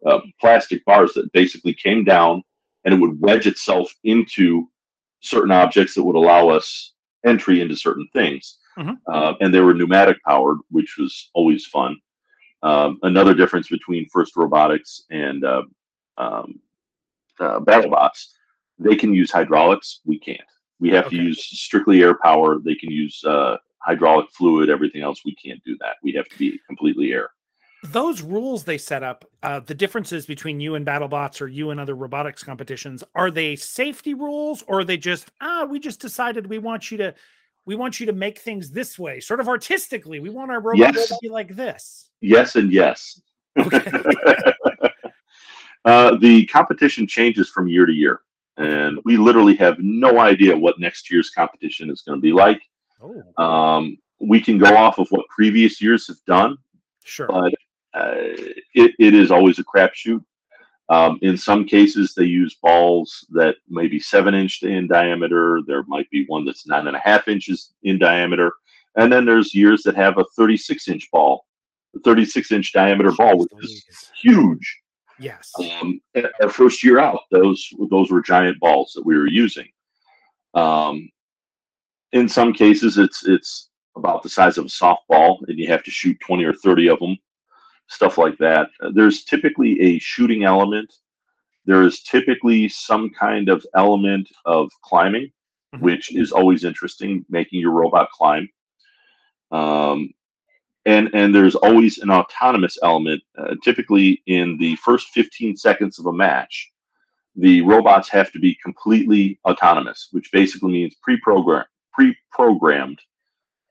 [0.07, 2.43] uh, plastic bars that basically came down
[2.85, 4.69] and it would wedge itself into
[5.21, 6.93] certain objects that would allow us
[7.27, 8.59] entry into certain things.
[8.79, 8.95] Mm-hmm.
[9.13, 11.97] Uh, and they were pneumatic powered, which was always fun.
[12.63, 15.63] Um, another difference between First Robotics and uh,
[16.19, 16.61] um,
[17.41, 18.27] uh, BattleBots,
[18.79, 20.01] they can use hydraulics.
[20.05, 20.41] We can't.
[20.79, 21.17] We have okay.
[21.17, 22.59] to use strictly air power.
[22.59, 25.23] They can use uh, hydraulic fluid, everything else.
[25.25, 25.97] We can't do that.
[26.03, 27.31] We have to be completely air.
[27.85, 31.79] Those rules they set up, uh, the differences between you and BattleBots or you and
[31.79, 36.49] other robotics competitions, are they safety rules or are they just ah, we just decided
[36.49, 37.15] we want you to
[37.65, 40.21] we want you to make things this way, sort of artistically.
[40.21, 41.09] We want our robots yes.
[41.09, 42.09] to be like this.
[42.21, 43.21] Yes, and yes.
[43.59, 43.81] Okay.
[45.87, 48.21] uh, the competition changes from year to year,
[48.57, 52.61] and we literally have no idea what next year's competition is going to be like.
[53.01, 53.43] Oh.
[53.43, 56.57] Um, we can go off of what previous years have done,
[57.05, 57.55] sure, but
[57.95, 58.15] uh,
[58.75, 60.23] it, it is always a crapshoot.
[60.89, 65.61] Um, in some cases, they use balls that may be seven inch in diameter.
[65.67, 68.53] There might be one that's nine and a half inches in diameter.
[68.97, 71.45] And then there's years that have a 36 inch ball,
[71.95, 73.85] a 36 inch diameter ball, which is
[74.21, 74.81] huge.
[75.19, 75.51] Yes.
[75.59, 76.01] Um,
[76.43, 79.69] our first year out, those those were giant balls that we were using.
[80.55, 81.09] Um,
[82.13, 85.91] in some cases, it's it's about the size of a softball, and you have to
[85.91, 87.17] shoot 20 or 30 of them
[87.89, 88.69] stuff like that.
[88.93, 90.93] There's typically a shooting element.
[91.65, 95.31] There is typically some kind of element of climbing,
[95.75, 95.85] mm-hmm.
[95.85, 98.49] which is always interesting, making your robot climb.
[99.51, 100.11] Um,
[100.87, 103.23] and and there's always an autonomous element.
[103.37, 106.71] Uh, typically, in the first 15 seconds of a match,
[107.35, 113.01] the robots have to be completely autonomous, which basically means pre-programmed, pre-programmed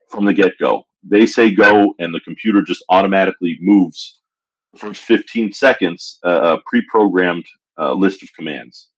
[0.08, 0.86] from the get-go.
[1.02, 4.18] They say go and the computer just automatically moves
[4.72, 7.46] the first 15 seconds uh, a pre-programmed
[7.78, 8.88] uh, list of commands.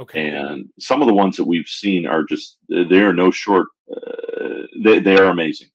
[0.00, 0.28] Okay.
[0.28, 4.62] And some of the ones that we've seen are just they are no short uh,
[4.82, 5.68] they, they are amazing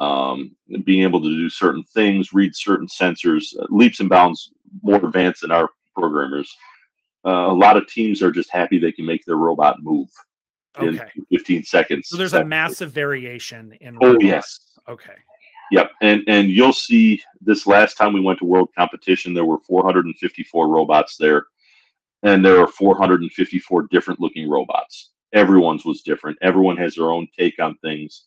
[0.00, 0.50] um,
[0.84, 4.50] being able to do certain things read certain sensors uh, leaps and bounds
[4.82, 6.50] more advanced than our programmers
[7.26, 10.08] uh, a lot of teams are just happy they can make their robot move
[10.78, 11.06] okay.
[11.16, 14.24] in 15 seconds so there's a massive variation in oh robots.
[14.24, 14.60] yes
[14.90, 15.14] Okay.
[15.70, 19.60] Yep, and and you'll see this last time we went to world competition, there were
[19.60, 21.46] 454 robots there,
[22.24, 25.10] and there are 454 different looking robots.
[25.32, 26.38] Everyone's was different.
[26.42, 28.24] Everyone has their own take on things.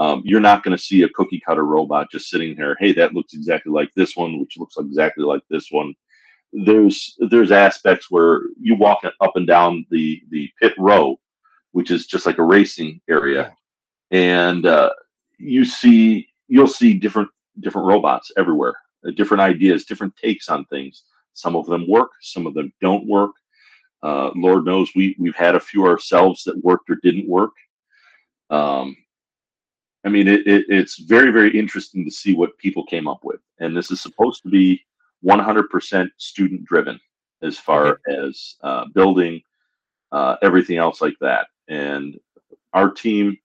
[0.00, 2.74] Um, you're not going to see a cookie cutter robot just sitting there.
[2.80, 5.94] Hey, that looks exactly like this one, which looks exactly like this one.
[6.54, 11.20] There's there's aspects where you walk up and down the the pit row,
[11.72, 13.54] which is just like a racing area,
[14.10, 14.88] and uh,
[15.36, 17.28] you see you'll see different
[17.60, 21.04] different robots everywhere, uh, different ideas, different takes on things.
[21.34, 23.32] Some of them work, some of them don't work.
[24.02, 27.52] Uh, Lord knows we we've had a few ourselves that worked or didn't work.
[28.48, 28.96] Um,
[30.04, 33.40] I mean, it, it, it's very very interesting to see what people came up with,
[33.58, 34.82] and this is supposed to be
[35.24, 36.98] 100% student driven
[37.42, 38.28] as far okay.
[38.28, 39.42] as uh, building
[40.12, 41.48] uh, everything else like that.
[41.68, 42.18] And
[42.72, 43.36] our team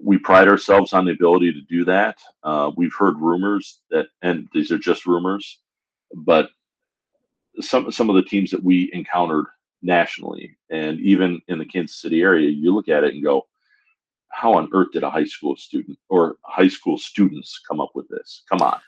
[0.00, 2.18] we pride ourselves on the ability to do that.
[2.42, 5.58] Uh, we've heard rumors that, and these are just rumors,
[6.14, 6.50] but
[7.60, 9.46] some some of the teams that we encountered
[9.82, 13.46] nationally and even in the Kansas City area, you look at it and go,
[14.38, 18.08] "How on earth did a high school student or high school students come up with
[18.08, 18.44] this?
[18.48, 18.78] Come on."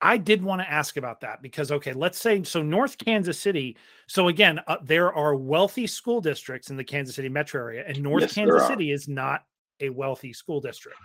[0.00, 3.76] I did want to ask about that because okay, let's say so North Kansas City.
[4.08, 8.02] So again, uh, there are wealthy school districts in the Kansas City metro area, and
[8.02, 9.44] North yes, Kansas City is not
[9.80, 10.98] a wealthy school district?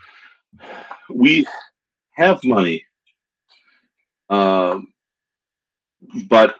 [1.09, 1.47] We
[2.15, 2.83] have money,
[4.29, 4.87] um,
[6.27, 6.55] but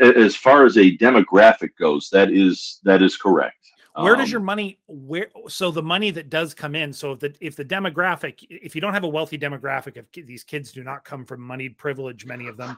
[0.00, 3.56] as far as a demographic goes, that is that is correct.
[3.96, 7.20] Where does your um, money where so the money that does come in so if
[7.20, 10.84] the if the demographic if you don't have a wealthy demographic if these kids do
[10.84, 12.76] not come from moneyed privilege many of them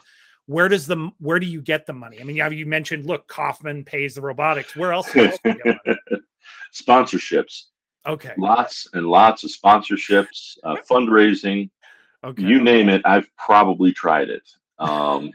[0.49, 2.21] where does the where do you get the money?
[2.21, 4.75] I mean, you mentioned look, Kauffman pays the robotics.
[4.75, 5.09] Where else?
[6.75, 7.65] Sponsorships.
[8.07, 8.33] Okay.
[8.39, 11.69] Lots and lots of sponsorships, uh, fundraising.
[12.25, 12.43] Okay.
[12.43, 14.49] You name it, I've probably tried it.
[14.79, 15.31] Um,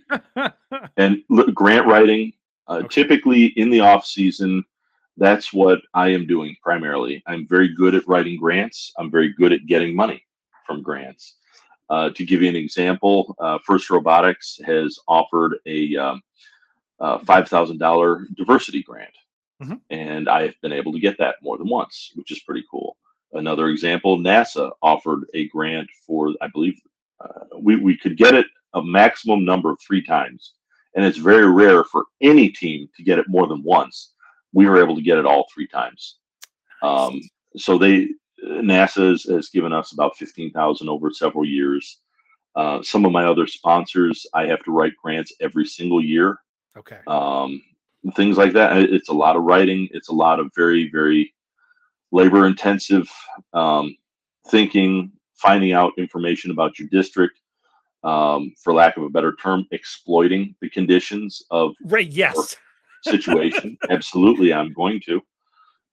[0.97, 2.33] and look, grant writing.
[2.67, 2.87] Uh, okay.
[2.87, 4.63] Typically in the off season,
[5.17, 7.21] that's what I am doing primarily.
[7.27, 8.91] I'm very good at writing grants.
[8.97, 10.23] I'm very good at getting money
[10.65, 11.35] from grants.
[11.89, 16.21] Uh, to give you an example, uh, First Robotics has offered a um,
[16.99, 19.13] uh, $5,000 diversity grant.
[19.61, 19.75] Mm-hmm.
[19.91, 22.97] And I have been able to get that more than once, which is pretty cool.
[23.33, 26.79] Another example NASA offered a grant for, I believe,
[27.19, 30.53] uh, we, we could get it a maximum number of three times.
[30.95, 34.13] And it's very rare for any team to get it more than once.
[34.53, 36.17] We were able to get it all three times.
[36.81, 37.21] Um,
[37.57, 38.09] so they,
[38.43, 41.99] NASA has, has, given us about 15,000 over several years.
[42.55, 46.37] Uh, some of my other sponsors, I have to write grants every single year.
[46.77, 46.99] Okay.
[47.07, 47.61] Um,
[48.15, 48.77] things like that.
[48.77, 49.87] It's a lot of writing.
[49.91, 51.33] It's a lot of very, very
[52.11, 53.09] labor intensive
[53.53, 53.95] um,
[54.49, 57.39] thinking, finding out information about your district,
[58.03, 62.07] um, for lack of a better term, exploiting the conditions of right.
[62.07, 62.55] Yes.
[63.03, 63.77] Situation.
[63.89, 65.21] Absolutely, I'm going to.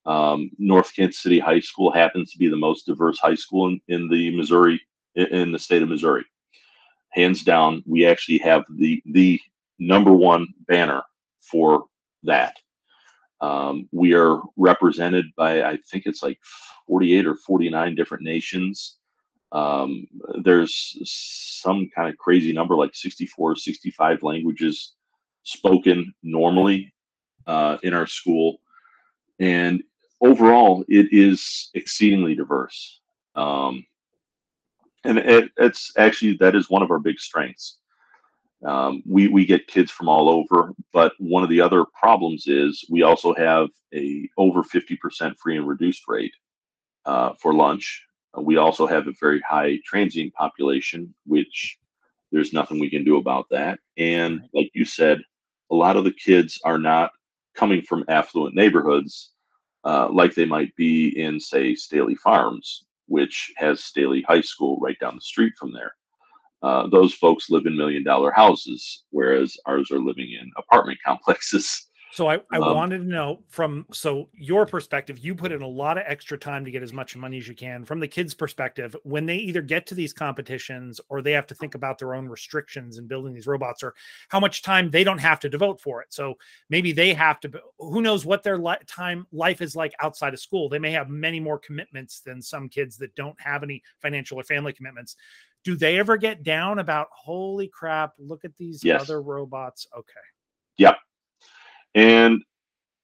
[0.05, 3.81] Um, North Kansas City High School happens to be the most diverse high school in,
[3.87, 4.81] in the Missouri
[5.15, 6.25] in the state of Missouri.
[7.11, 9.39] Hands down, we actually have the the
[9.77, 11.03] number one banner
[11.41, 11.85] for
[12.23, 12.57] that.
[13.41, 16.39] Um, we are represented by I think it's like
[16.87, 18.97] 48 or 49 different nations.
[19.51, 20.07] Um,
[20.43, 24.93] there's some kind of crazy number like 64, 65 languages
[25.43, 26.93] spoken normally
[27.47, 28.59] uh, in our school.
[29.39, 29.83] And
[30.21, 32.99] overall, it is exceedingly diverse.
[33.35, 33.85] Um,
[35.03, 37.77] and it, it's actually, that is one of our big strengths.
[38.63, 42.85] Um, we, we get kids from all over, but one of the other problems is
[42.89, 46.35] we also have a over 50% free and reduced rate
[47.05, 48.03] uh, for lunch.
[48.37, 51.79] we also have a very high transient population, which
[52.31, 53.79] there's nothing we can do about that.
[53.97, 55.21] And like you said,
[55.71, 57.11] a lot of the kids are not
[57.55, 59.31] coming from affluent neighborhoods
[59.83, 64.97] uh, like they might be in, say, Staley Farms, which has Staley High School right
[64.99, 65.93] down the street from there.
[66.61, 71.87] Uh, those folks live in million dollar houses, whereas ours are living in apartment complexes.
[72.13, 75.67] So I, I um, wanted to know from so your perspective, you put in a
[75.67, 77.85] lot of extra time to get as much money as you can.
[77.85, 81.55] From the kids' perspective, when they either get to these competitions or they have to
[81.55, 83.93] think about their own restrictions and building these robots, or
[84.27, 86.13] how much time they don't have to devote for it.
[86.13, 86.35] So
[86.69, 87.51] maybe they have to.
[87.79, 90.67] Who knows what their li- time life is like outside of school?
[90.67, 94.43] They may have many more commitments than some kids that don't have any financial or
[94.43, 95.15] family commitments.
[95.63, 98.13] Do they ever get down about holy crap?
[98.17, 99.01] Look at these yes.
[99.01, 99.87] other robots.
[99.95, 100.11] Okay.
[100.77, 100.97] Yep.
[101.95, 102.43] And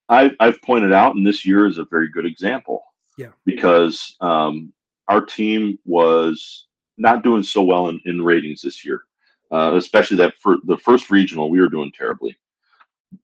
[0.10, 2.84] I've, I've pointed out, and this year is a very good example.
[3.18, 3.30] Yeah.
[3.46, 4.72] Because um,
[5.08, 9.04] our team was not doing so well in, in ratings this year,
[9.52, 12.38] uh, especially that for the first regional, we were doing terribly.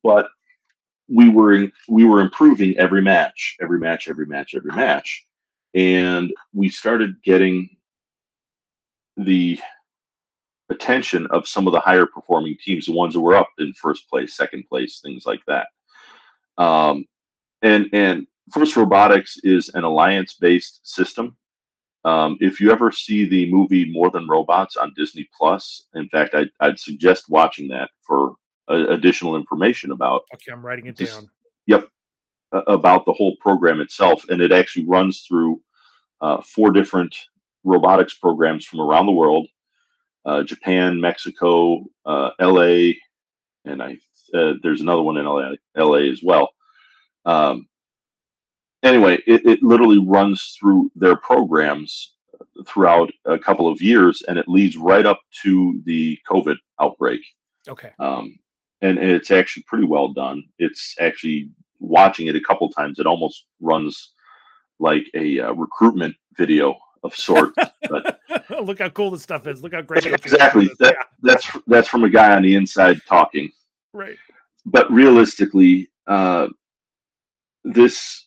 [0.02, 0.28] But
[1.10, 5.26] we were we were improving every match, every match, every match, every match,
[5.74, 7.70] and we started getting
[9.18, 9.60] the
[10.70, 14.10] attention of some of the higher performing teams, the ones that were up in first
[14.10, 15.68] place, second place, things like that.
[16.58, 17.06] Um,
[17.62, 21.36] and and FIRST Robotics is an alliance based system.
[22.06, 26.36] Um, if you ever see the movie More Than Robots on Disney Plus, in fact,
[26.36, 28.36] I'd, I'd suggest watching that for
[28.70, 30.24] uh, additional information about.
[30.34, 31.30] Okay, I'm writing it down.
[31.68, 31.88] Yep,
[32.52, 35.62] uh, about the whole program itself, and it actually runs through
[36.20, 37.16] uh, four different
[37.64, 39.48] robotics programs from around the world
[40.26, 42.94] uh, Japan, Mexico, uh, LA,
[43.66, 43.98] and I
[44.34, 46.50] uh, there's another one in LA, LA as well.
[47.26, 47.68] Um,
[48.82, 52.14] anyway, it, it literally runs through their programs
[52.68, 57.22] throughout a couple of years, and it leads right up to the COVID outbreak.
[57.68, 57.92] Okay.
[58.00, 58.38] Um,
[58.82, 60.44] and, and it's actually pretty well done.
[60.60, 63.00] It's actually watching it a couple times.
[63.00, 64.12] It almost runs
[64.80, 67.58] like a uh, recruitment video of sorts.
[67.90, 68.20] But
[68.64, 69.62] look how cool this stuff is.
[69.62, 70.06] Look how great.
[70.06, 70.70] Exactly.
[70.80, 71.04] That, yeah.
[71.22, 73.52] That's that's from a guy on the inside talking.
[73.94, 74.18] Right.
[74.66, 76.48] But realistically, uh,
[77.64, 78.26] this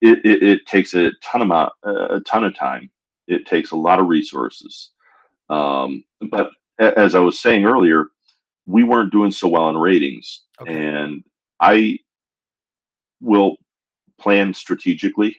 [0.00, 2.90] it, it, it, takes a ton of a ton of time.
[3.28, 4.90] It takes a lot of resources.
[5.48, 8.06] Um, but as I was saying earlier,
[8.66, 10.72] we weren't doing so well in ratings, okay.
[10.74, 11.22] and
[11.60, 11.98] I
[13.20, 13.56] will
[14.18, 15.36] plan strategically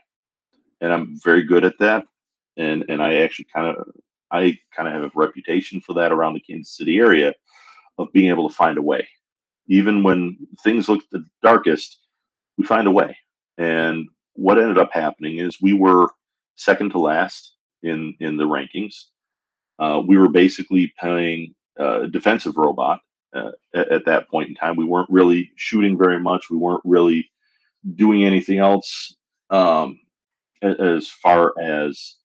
[0.83, 2.05] and I'm very good at that.
[2.57, 3.87] And and I actually kind of
[4.29, 7.33] I kind of have a reputation for that around the Kansas City area
[7.97, 9.07] of being able to find a way.
[9.67, 11.97] Even when things look the darkest,
[12.57, 13.17] we find a way.
[13.57, 16.09] And what ended up happening is we were
[16.57, 19.05] second to last in in the rankings.
[19.79, 22.99] Uh, we were basically playing a defensive robot
[23.33, 24.75] uh, at, at, that point in time.
[24.75, 26.51] We weren't really shooting very much.
[26.51, 27.31] We weren't really
[27.95, 29.15] doing anything else.
[29.49, 29.99] Um,
[30.63, 32.15] as far as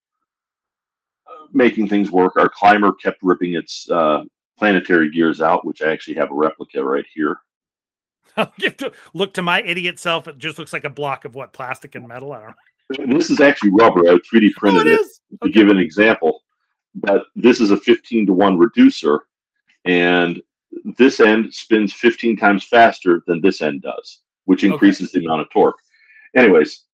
[1.52, 2.36] making things work.
[2.36, 4.24] Our climber kept ripping its uh,
[4.58, 7.38] planetary gears out, which I actually have a replica right here.
[9.14, 10.28] Look to my idiot self.
[10.28, 12.32] It just looks like a block of what plastic and metal.
[12.32, 13.18] I don't know.
[13.18, 14.08] This is actually rubber.
[14.08, 16.42] I 3D printed oh, it, it to give an example.
[16.94, 19.20] But this is a 15 to 1 reducer,
[19.84, 20.40] and
[20.96, 25.20] this end spins 15 times faster than this end does, which increases okay.
[25.20, 25.78] the amount of torque.
[26.34, 26.84] Anyways,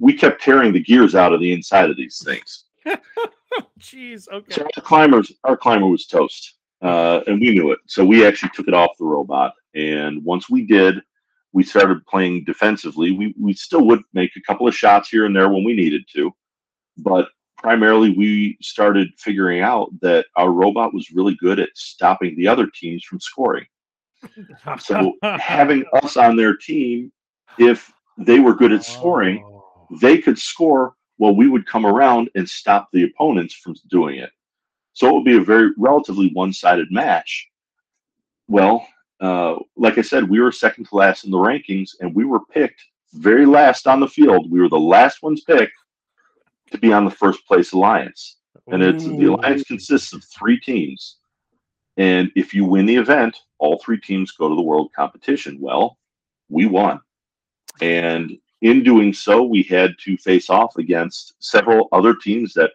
[0.00, 2.64] we kept tearing the gears out of the inside of these things.
[3.78, 4.26] Jeez.
[4.28, 4.54] Okay.
[4.54, 7.78] So our climbers, our climber was toast, uh, and we knew it.
[7.86, 9.52] So we actually took it off the robot.
[9.74, 11.00] And once we did,
[11.52, 13.12] we started playing defensively.
[13.12, 16.04] We we still would make a couple of shots here and there when we needed
[16.14, 16.32] to,
[16.98, 17.28] but
[17.58, 22.66] primarily we started figuring out that our robot was really good at stopping the other
[22.74, 23.66] teams from scoring.
[24.78, 27.12] So having us on their team,
[27.58, 29.59] if they were good at scoring, Oh.
[30.00, 34.30] They could score while we would come around and stop the opponents from doing it.
[34.92, 37.48] So it would be a very relatively one-sided match.
[38.48, 38.86] Well,
[39.20, 42.40] uh, like I said, we were second to last in the rankings, and we were
[42.52, 42.82] picked
[43.12, 44.50] very last on the field.
[44.50, 45.74] We were the last ones picked
[46.70, 48.38] to be on the first place alliance,
[48.68, 51.16] and it's the alliance consists of three teams.
[51.96, 55.58] And if you win the event, all three teams go to the world competition.
[55.60, 55.98] Well,
[56.48, 57.00] we won.
[57.80, 62.72] And in doing so, we had to face off against several other teams that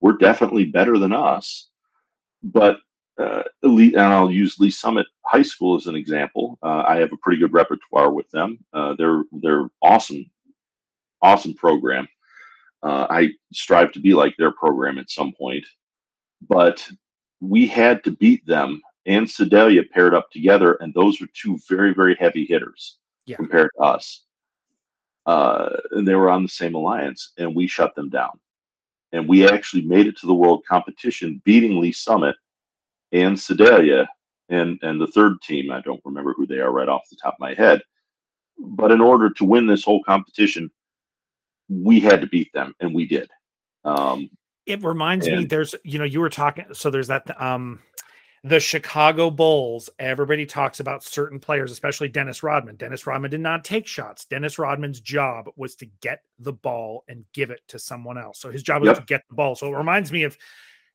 [0.00, 1.68] were definitely better than us.
[2.42, 2.78] But
[3.18, 6.58] uh, elite, and I'll use Lee Summit High School as an example.
[6.62, 8.58] Uh, I have a pretty good repertoire with them.
[8.72, 10.30] Uh, they're they're awesome,
[11.22, 12.06] awesome program.
[12.82, 15.64] Uh, I strive to be like their program at some point,
[16.46, 16.86] but
[17.40, 21.94] we had to beat them and Sedalia paired up together, and those were two very
[21.94, 23.36] very heavy hitters Yeah.
[23.36, 24.24] compared to us.
[25.26, 28.30] Uh, and they were on the same alliance, and we shut them down.
[29.12, 32.36] And we actually made it to the world competition, beating Lee Summit
[33.12, 34.08] and Sedalia
[34.48, 35.70] and and the third team.
[35.70, 37.82] I don't remember who they are right off the top of my head.
[38.58, 40.70] But in order to win this whole competition,
[41.68, 43.28] we had to beat them, and we did.
[43.84, 44.30] Um,
[44.66, 47.78] it reminds me there's you know you were talking so there's that um
[48.46, 53.64] the chicago bulls everybody talks about certain players especially dennis rodman dennis rodman did not
[53.64, 58.18] take shots dennis rodman's job was to get the ball and give it to someone
[58.18, 58.96] else so his job was Yep.
[58.98, 60.36] to get the ball so it reminds me of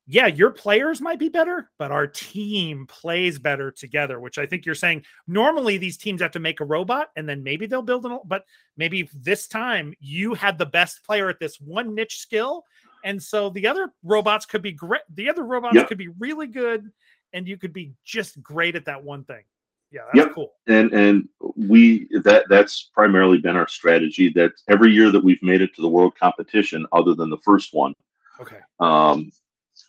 [0.06, 4.64] yeah your players might be better but our team plays better together which i think
[4.64, 8.06] you're saying normally these teams have to make a robot and then maybe they'll build
[8.06, 8.44] an but
[8.76, 12.64] maybe this time you had the best player at this one niche skill
[13.04, 15.00] and so the other robots could be great.
[15.14, 15.88] The other robots Yep.
[15.88, 16.88] could be really good,
[17.32, 19.42] and you could be just great at that one thing.
[19.90, 20.34] Yeah, that's Yep.
[20.34, 20.52] cool.
[20.68, 24.30] and and we that that's primarily been our strategy.
[24.30, 27.74] That every year that we've made it to the world competition, other than the first
[27.74, 27.94] one,
[28.40, 28.60] Okay.
[28.80, 29.30] um,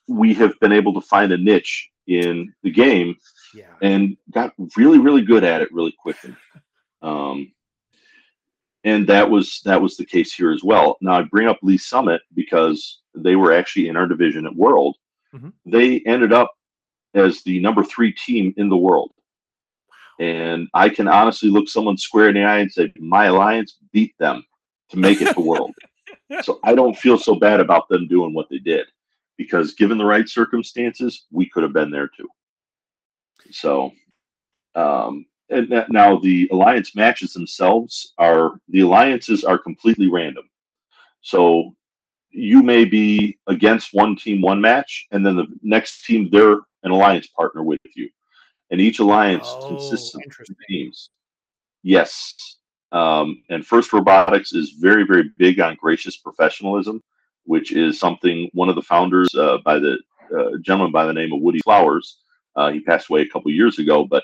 [0.07, 3.15] we have been able to find a niche in the game
[3.55, 3.73] Yeah.
[3.81, 6.35] and got really really good at it really quickly
[7.01, 7.53] um,
[8.83, 11.77] and that was that was the case here as well now i bring up lee
[11.77, 14.97] summit because they were actually in our division at world
[15.33, 15.53] Mhm.
[15.65, 16.51] they ended up
[17.13, 19.11] as the number three team in the world.
[20.19, 24.13] And i can honestly look someone square in the eye and say my alliance beat
[24.19, 24.45] them
[24.89, 25.73] to make it to world.
[26.43, 28.85] So i don't feel so bad about them doing what they did
[29.37, 32.29] because given the right circumstances we could have been there too.
[33.51, 33.91] So
[34.75, 40.49] um, and that, now the alliance matches themselves are the alliances are completely random.
[41.21, 41.75] So
[42.33, 46.91] you may be against one team one match, and then the next team they're an
[46.91, 48.09] alliance partner with you,
[48.71, 50.55] and each alliance consists Oh, of interesting.
[50.67, 51.09] two teams.
[51.83, 52.33] Yes,
[52.91, 57.01] um, and First Robotics is very very big on gracious professionalism,
[57.45, 59.97] which is something one of the founders uh, by the
[60.35, 62.17] uh, gentleman by the name of Woody Flowers.
[62.55, 64.23] Uh, he passed away a couple years ago, but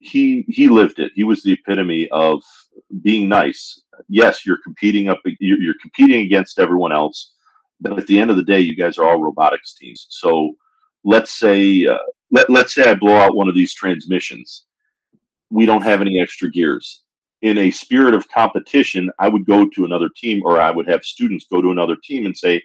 [0.00, 1.12] he he lived it.
[1.14, 2.42] He was the epitome of
[3.02, 3.80] being nice.
[4.08, 5.20] Yes, you're competing up.
[5.40, 7.32] You're, you're competing against everyone else,
[7.80, 10.06] but at the end of the day, you guys are all robotics teams.
[10.10, 10.56] So
[11.04, 11.98] let's say uh,
[12.30, 14.64] let let's say I blow out one of these transmissions.
[15.50, 17.02] We don't have any extra gears.
[17.42, 21.04] In a spirit of competition, I would go to another team, or I would have
[21.04, 22.62] students go to another team and say,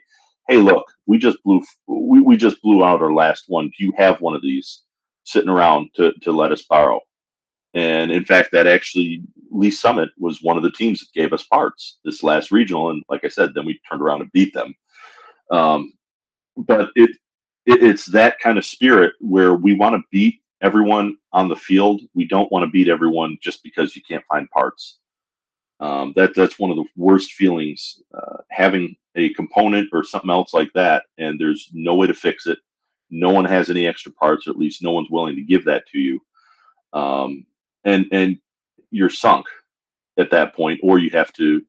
[0.48, 3.68] "Hey, look, we just blew we, we just blew out our last one.
[3.68, 4.82] Do you have one of these
[5.24, 7.00] sitting around to to let us borrow?"
[7.76, 11.44] And in fact, that actually Lee Summit was one of the teams that gave us
[11.44, 12.90] parts this last regional.
[12.92, 14.76] And like I said, then we turned around and beat them.
[15.52, 15.94] Um,
[16.58, 17.12] but it,
[17.66, 22.02] it it's that kind of spirit where we want to beat everyone on the field.
[22.14, 24.98] We don't want to beat everyone just because you can't find parts.
[25.80, 28.02] Um, that that's one of the worst feelings.
[28.14, 32.48] Uh, having a component or something else like that, and there's no way to fix
[32.48, 32.60] it.
[33.10, 35.88] No one has any extra parts, or at least no one's willing to give that
[35.92, 36.20] to you.
[36.94, 37.46] Um,
[37.84, 38.38] and and
[38.92, 39.46] you're sunk
[40.18, 41.62] at that point, or you have to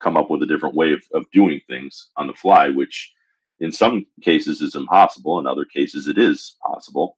[0.00, 3.12] come up with a different way of, of doing things on the fly, which
[3.60, 5.38] in some cases is impossible.
[5.38, 7.16] In other cases, it is possible.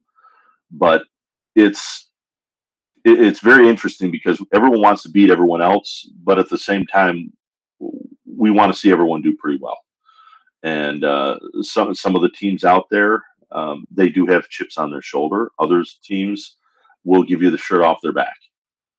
[0.71, 1.03] But
[1.55, 2.09] it's
[3.05, 6.87] it, it's very interesting because everyone wants to beat everyone else, but at the same
[6.87, 7.33] time,
[8.27, 9.79] we want to see everyone do pretty well.
[10.63, 13.23] And uh, some some of the teams out there,
[13.53, 15.51] um, they do have chips on their shoulder.
[15.59, 16.57] Others teams
[17.05, 18.37] will give you the shirt off their back.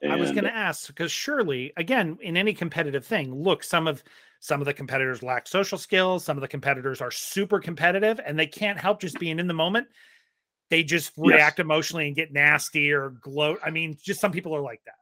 [0.02, 3.88] And, I was going to ask because surely, again, in any competitive thing, look, some
[3.88, 4.04] of
[4.40, 6.24] some of the competitors lack social skills.
[6.24, 9.54] Some of the competitors are super competitive, and they can't help just being in the
[9.54, 9.88] moment.
[10.70, 11.66] They just react yes.
[11.66, 13.60] emotionally and get nasty or gloat.
[13.66, 14.96] I mean, just some people are like that.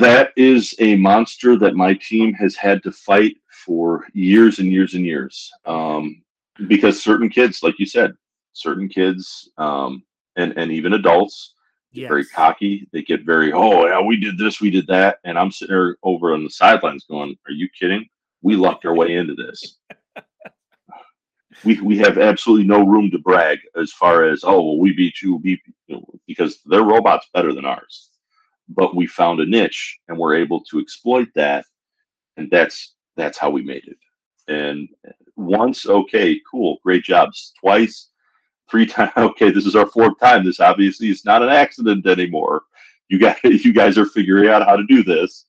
[0.00, 4.94] That is a monster that my team has had to fight for years and years
[4.94, 5.50] and years.
[5.66, 6.22] Um,
[6.66, 8.12] because certain kids, like you said,
[8.52, 10.02] certain kids um,
[10.36, 11.54] and and even adults
[11.92, 12.08] yes.
[12.08, 12.88] very cocky.
[12.92, 15.96] They get very, oh yeah, we did this, we did that, and I'm sitting there
[16.02, 18.06] over on the sidelines going, "Are you kidding?
[18.42, 19.78] We lucked our way into this."
[21.64, 25.20] we we have absolutely no room to brag as far as oh well, we beat
[25.22, 28.10] you, beat you because their robot's better than ours.
[28.68, 31.64] But we found a niche and we're able to exploit that,
[32.36, 33.98] and that's that's how we made it.
[34.48, 34.88] And
[35.36, 37.52] once, okay, cool, great jobs.
[37.60, 38.10] Twice,
[38.70, 39.12] three times.
[39.16, 40.44] Okay, this is our fourth time.
[40.44, 42.62] This obviously is not an accident anymore.
[43.08, 45.46] You guys, you guys are figuring out how to do this.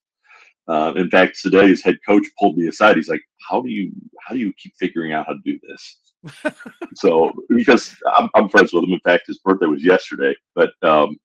[0.68, 2.96] Uh, in fact, today's head coach pulled me aside.
[2.96, 3.92] He's like, "How do you
[4.22, 6.54] how do you keep figuring out how to do this?"
[6.96, 8.94] so because I'm, I'm, friends with him.
[8.94, 10.36] In fact, his birthday was yesterday.
[10.54, 11.18] But um,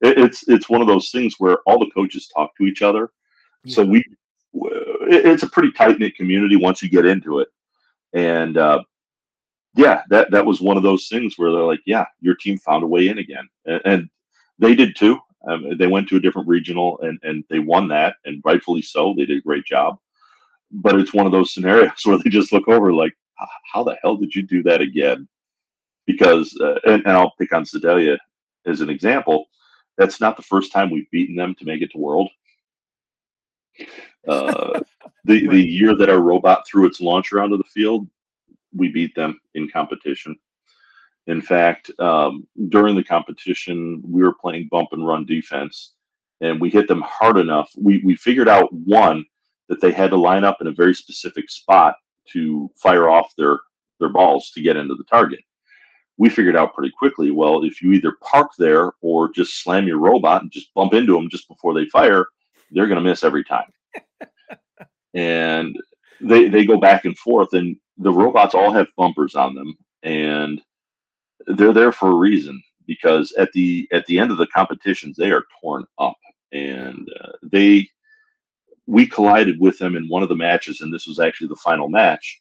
[0.00, 3.10] it, it's it's one of those things where all the coaches talk to each other.
[3.64, 3.74] Yeah.
[3.74, 4.04] So we
[5.10, 7.48] it's a pretty tight knit community once you get into it.
[8.14, 8.82] And uh,
[9.78, 12.82] yeah, that that was one of those things where they're like, yeah, your team found
[12.82, 14.10] a way in again, and, and
[14.58, 15.20] they did too.
[15.48, 19.14] Um, they went to a different regional and and they won that, and rightfully so.
[19.16, 19.98] They did a great job.
[20.72, 23.16] But it's one of those scenarios where they just look over like,
[23.72, 25.28] how the hell did you do that again?
[26.06, 28.18] Because uh, and, and I'll pick on Sedalia
[28.66, 29.46] as an example.
[29.96, 32.30] That's not the first time we've beaten them to make it to World.
[34.26, 34.80] Uh,
[35.24, 38.08] the the year that our robot threw its launcher onto the field,
[38.74, 40.36] we beat them in competition.
[41.26, 45.92] In fact, um, during the competition, we were playing bump and run defense,
[46.40, 47.70] and we hit them hard enough.
[47.76, 49.24] We we figured out one
[49.68, 51.96] that they had to line up in a very specific spot
[52.32, 53.60] to fire off their
[54.00, 55.40] their balls to get into the target.
[56.16, 57.30] We figured out pretty quickly.
[57.30, 61.12] Well, if you either park there or just slam your robot and just bump into
[61.12, 62.26] them just before they fire,
[62.70, 63.70] they're going to miss every time.
[65.14, 65.76] and
[66.20, 70.60] they they go back and forth, and the robots all have bumpers on them, and
[71.46, 75.30] they're there for a reason because at the at the end of the competitions they
[75.30, 76.16] are torn up,
[76.52, 77.88] and uh, they
[78.86, 81.88] we collided with them in one of the matches, and this was actually the final
[81.88, 82.40] match.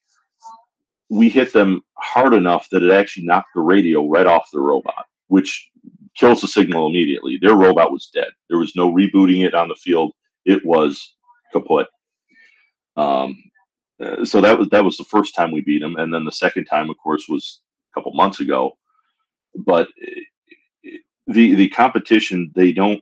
[1.10, 5.06] We hit them hard enough that it actually knocked the radio right off the robot,
[5.28, 5.70] which
[6.16, 7.38] kills the signal immediately.
[7.38, 8.30] Their robot was dead.
[8.50, 10.14] There was no rebooting it on the field.
[10.46, 11.16] It was
[11.54, 11.88] kaput.
[12.96, 13.38] Um,
[14.04, 16.32] uh, so that was that was the first time we beat them, and then the
[16.32, 18.78] second time, of course, was a couple months ago.
[19.56, 20.90] But uh,
[21.28, 23.02] the the competition they don't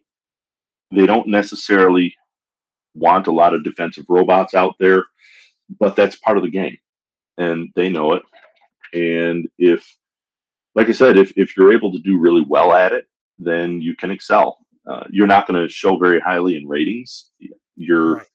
[0.92, 2.16] they don't necessarily
[2.94, 5.04] want a lot of defensive robots out there,
[5.80, 6.78] but that's part of the game,
[7.38, 8.24] and they know it.
[8.94, 9.86] And if,
[10.76, 13.06] like I said, if if you're able to do really well at it,
[13.38, 14.60] then you can excel.
[14.90, 17.32] Uh, you're not going to show very highly in ratings.
[17.76, 18.28] You're right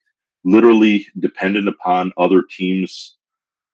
[0.45, 3.17] literally dependent upon other teams,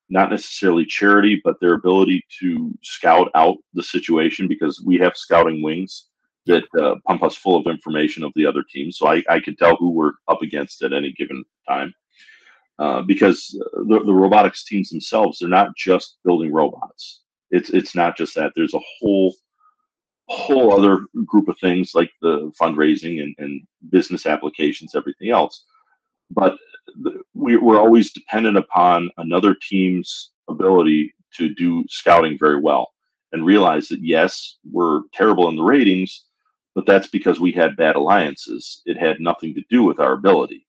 [0.08, 5.62] not necessarily charity, but their ability to scout out the situation because we have scouting
[5.62, 6.06] wings
[6.46, 8.98] that uh, pump us full of information of the other teams.
[8.98, 11.94] So I, I can tell who we're up against at any given time.
[12.78, 13.48] Uh, because
[13.88, 17.22] the, the robotics teams themselves, they're not just building robots.
[17.50, 18.52] It's it's not just that.
[18.54, 19.34] There's a whole
[20.28, 25.64] whole other group of things like the fundraising and, and business applications, everything else
[26.30, 26.56] but
[27.34, 32.92] we, we're always dependent upon another team's ability to do scouting very well
[33.32, 36.24] and realize that yes, we're terrible in the ratings,
[36.74, 38.82] but that's because we had bad alliances.
[38.86, 40.66] It had nothing to do with our ability.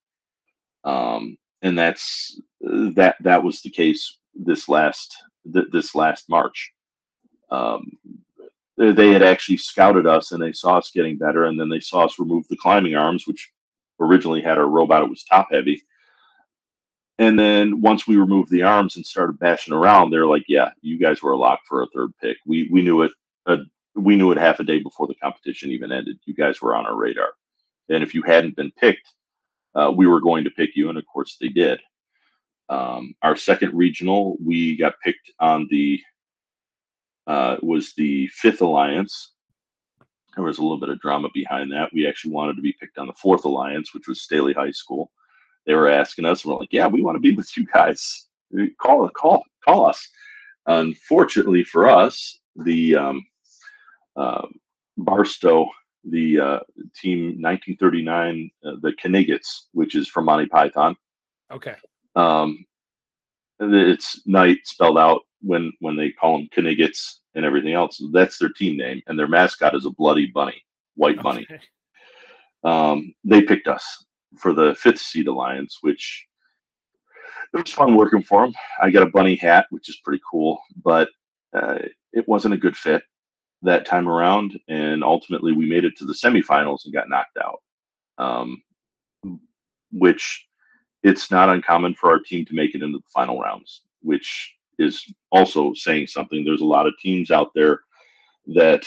[0.83, 5.15] Um, and that's that that was the case this last
[5.51, 6.71] th- this last March.
[7.49, 7.91] Um,
[8.77, 12.05] they had actually scouted us and they saw us getting better, and then they saw
[12.05, 13.49] us remove the climbing arms, which
[13.99, 15.83] originally had our robot, it was top heavy.
[17.19, 20.97] And then once we removed the arms and started bashing around, they're like, "Yeah, you
[20.99, 22.37] guys were a lock for a third pick.
[22.45, 23.11] We we knew it.
[23.47, 23.57] Uh,
[23.95, 26.19] we knew it half a day before the competition even ended.
[26.25, 27.29] You guys were on our radar,
[27.89, 29.07] and if you hadn't been picked,
[29.75, 31.79] uh, we were going to pick you, and of course they did.
[32.69, 36.01] Um, our second regional, we got picked on the
[37.27, 39.33] uh, was the fifth alliance,
[40.37, 41.91] there was a little bit of drama behind that.
[41.91, 45.11] We actually wanted to be picked on the fourth alliance, which was Staley High School.
[45.65, 48.27] They were asking us, and we're like, "Yeah, we want to be with you guys.
[48.79, 50.07] Call, call, call us."
[50.67, 53.25] Unfortunately for us, the um,
[54.15, 54.47] uh,
[54.97, 55.69] Barstow
[56.09, 56.59] the uh,
[56.95, 60.95] team 1939, uh, the Kniggets, which is from Monty Python.
[61.51, 61.75] Okay.
[62.15, 62.65] Um,
[63.59, 68.01] it's night spelled out when when they call them Kniggets and everything else.
[68.11, 70.61] That's their team name, and their mascot is a bloody bunny,
[70.95, 71.47] white bunny.
[71.49, 71.63] Okay.
[72.63, 74.05] Um, they picked us
[74.37, 76.25] for the fifth seed alliance, which
[77.53, 78.53] it was fun working for them.
[78.81, 81.09] I got a bunny hat, which is pretty cool, but
[81.55, 81.77] uh,
[82.11, 83.03] it wasn't a good fit
[83.61, 87.61] that time around, and ultimately we made it to the semifinals and got knocked out.
[88.17, 88.63] Um,
[89.91, 90.45] which
[91.03, 95.05] it's not uncommon for our team to make it into the final rounds, which is
[95.31, 96.43] also saying something.
[96.43, 97.81] There's a lot of teams out there
[98.47, 98.85] that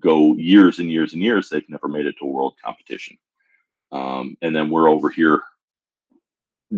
[0.00, 1.48] go years and years and years.
[1.48, 3.16] They've never made it to a world competition.
[3.92, 5.42] Um, and then we're over here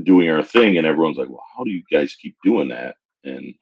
[0.02, 2.96] doing our thing, and everyone's like, well, how do you guys keep doing that?
[3.24, 3.54] And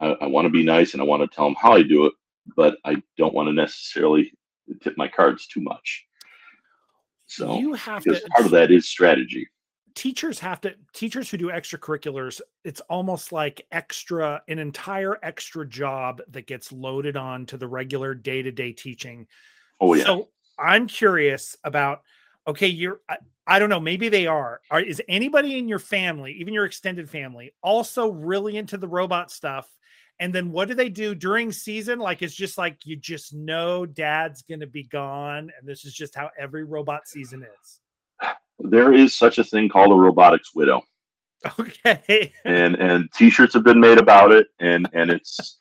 [0.00, 2.06] I, I want to be nice and I want to tell them how I do
[2.06, 2.12] it,
[2.56, 4.32] but I don't want to necessarily
[4.82, 6.06] tip my cards too much.
[7.26, 9.48] So you have to part of that is strategy.
[9.94, 16.20] Teachers have to teachers who do extracurriculars it's almost like extra an entire extra job
[16.30, 19.26] that gets loaded on to the regular day-to-day teaching
[19.80, 20.04] Oh yeah.
[20.04, 20.28] so
[20.58, 22.02] i'm curious about
[22.46, 23.16] okay you're I,
[23.46, 24.60] I don't know maybe they are.
[24.70, 29.30] are is anybody in your family even your extended family also really into the robot
[29.30, 29.68] stuff
[30.20, 33.84] and then what do they do during season like it's just like you just know
[33.84, 37.80] dad's gonna be gone and this is just how every robot season is
[38.62, 40.82] there is such a thing called a robotics widow.
[41.58, 45.58] okay and and t-shirts have been made about it and and it's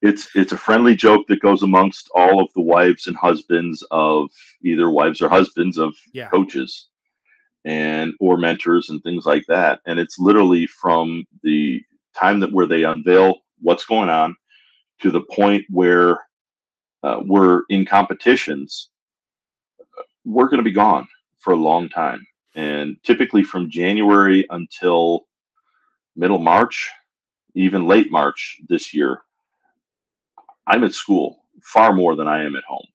[0.00, 4.30] it's it's a friendly joke that goes amongst all of the wives and husbands of
[4.64, 6.28] either wives or husbands of Yeah.
[6.30, 6.86] coaches
[7.66, 11.82] and or mentors and things like that and it's literally from the
[12.16, 14.34] time that where they unveil what's going on
[15.02, 16.18] to the point where
[17.02, 18.88] uh, we're in competitions
[20.24, 21.06] we're going to be gone
[21.40, 22.24] for a long time
[22.54, 25.26] and typically from January until
[26.16, 26.90] middle March,
[27.54, 29.22] even late March this year,
[30.66, 32.86] I'm at school far more than I am at home.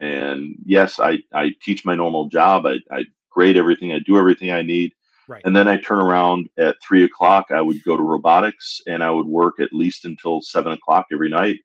[0.00, 2.66] And yes, I, I teach my normal job.
[2.66, 3.92] I, I grade everything.
[3.92, 4.92] I do everything I need.
[5.26, 5.42] Right.
[5.44, 7.46] And then I turn around at three o'clock.
[7.50, 11.30] I would go to robotics and I would work at least until seven o'clock every
[11.30, 11.60] night.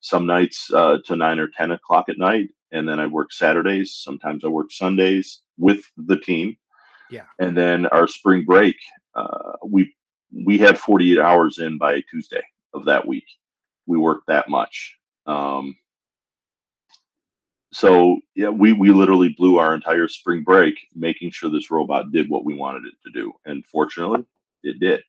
[0.00, 2.48] Some nights uh, to nine or 10 o'clock at night.
[2.72, 3.96] And then I work Saturdays.
[3.96, 6.56] Sometimes I work Sundays with the team
[7.10, 7.24] Yeah.
[7.38, 8.76] and then our spring break
[9.14, 9.94] uh, we
[10.32, 12.42] we had 48 hours in by tuesday
[12.72, 13.26] of that week.
[13.86, 14.96] We worked that much.
[15.26, 15.76] Um,
[17.72, 22.28] so yeah we we literally blew our entire spring break making sure this robot did
[22.28, 23.32] what we wanted it to do.
[23.44, 24.24] And fortunately
[24.62, 25.02] it did.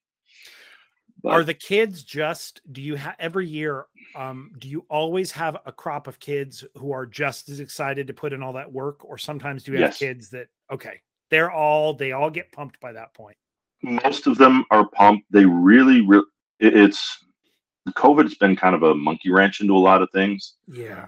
[1.24, 3.86] But are the kids just do you have every year
[4.16, 8.14] um do you always have a crop of kids who are just as excited to
[8.14, 9.99] put in all that work or sometimes do you have Yes.
[9.99, 10.99] kids that okay
[11.32, 13.38] they're all they all get pumped by that point
[13.82, 16.23] most of them are pumped they really re-
[16.59, 17.17] it, it's
[17.86, 21.07] the covid has been kind of a monkey wrench into a lot of things yeah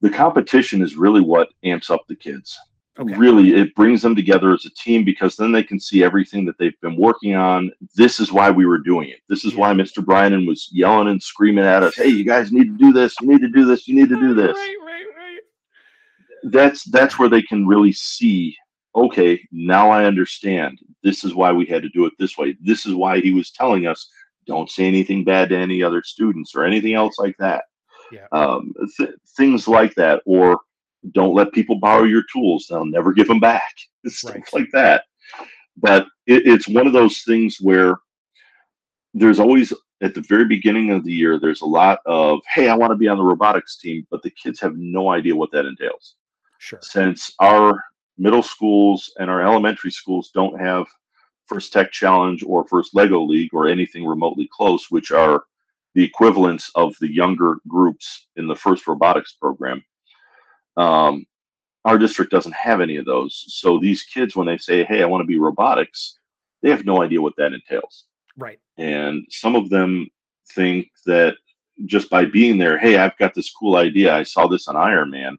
[0.00, 2.58] the competition is really what amps up the kids.
[2.98, 3.16] Okay.
[3.16, 6.58] Really, it brings them together as a team because then they can see everything that
[6.58, 7.70] they've been working on.
[7.94, 9.20] This is why we were doing it.
[9.28, 10.04] This is why Mr.
[10.04, 13.14] Bryan was yelling and screaming at us, "Hey, you guys need to do this.
[13.20, 13.88] You need to do this.
[13.88, 15.40] You need to do this." right right right
[16.44, 18.56] That's that's where they can really see.
[18.94, 20.80] Okay, now I understand.
[21.02, 22.56] This is why we had to do it this way.
[22.60, 24.08] This is why he was telling us,
[24.46, 27.64] "Don't say anything bad to any other students or anything else like that."
[28.12, 28.26] Yeah.
[28.32, 30.60] um, th- things like that, or
[31.12, 33.72] don't let people borrow your tools; they'll never give them back.
[34.06, 34.52] Stuff Right.
[34.52, 35.04] like that.
[35.76, 37.96] But it, it's one of those things where
[39.14, 39.72] there's always
[40.02, 42.96] at the very beginning of the year there's a lot of hey i want to
[42.96, 46.14] be on the robotics team but the kids have no idea what that entails
[46.58, 47.82] sure since our
[48.20, 50.86] middle schools and our elementary schools don't have
[51.46, 55.44] first tech challenge or first lego league or anything remotely close which are
[55.94, 59.82] the equivalents of the younger groups in the first robotics program.
[60.76, 61.26] Um,
[61.84, 63.44] our district doesn't have any of those.
[63.48, 66.18] So these kids when they say hey i want to be robotics
[66.62, 68.04] they have no idea what that entails.
[68.36, 68.60] Right.
[68.76, 70.08] And some of them
[70.54, 71.36] think that
[71.86, 74.14] just by being there hey i've got this cool idea.
[74.14, 75.38] I saw this on iron man.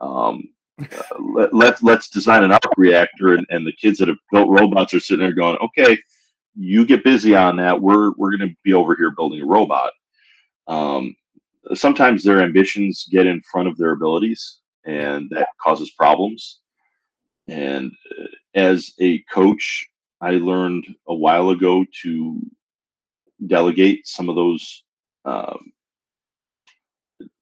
[0.00, 0.48] Um,
[0.80, 4.48] uh, let, let, let's design an arc reactor and, and the kids that have built
[4.48, 5.98] robots are sitting there going okay
[6.56, 7.80] you get busy on that.
[7.80, 9.92] We're we're going to be over here building a robot.
[10.66, 11.14] Um,
[11.74, 16.58] sometimes their ambitions get in front of their abilities and that causes problems.
[17.48, 18.24] And uh,
[18.54, 19.86] as a coach
[20.20, 22.40] i learned a while ago to
[23.46, 24.82] delegate some of those
[25.24, 25.72] um,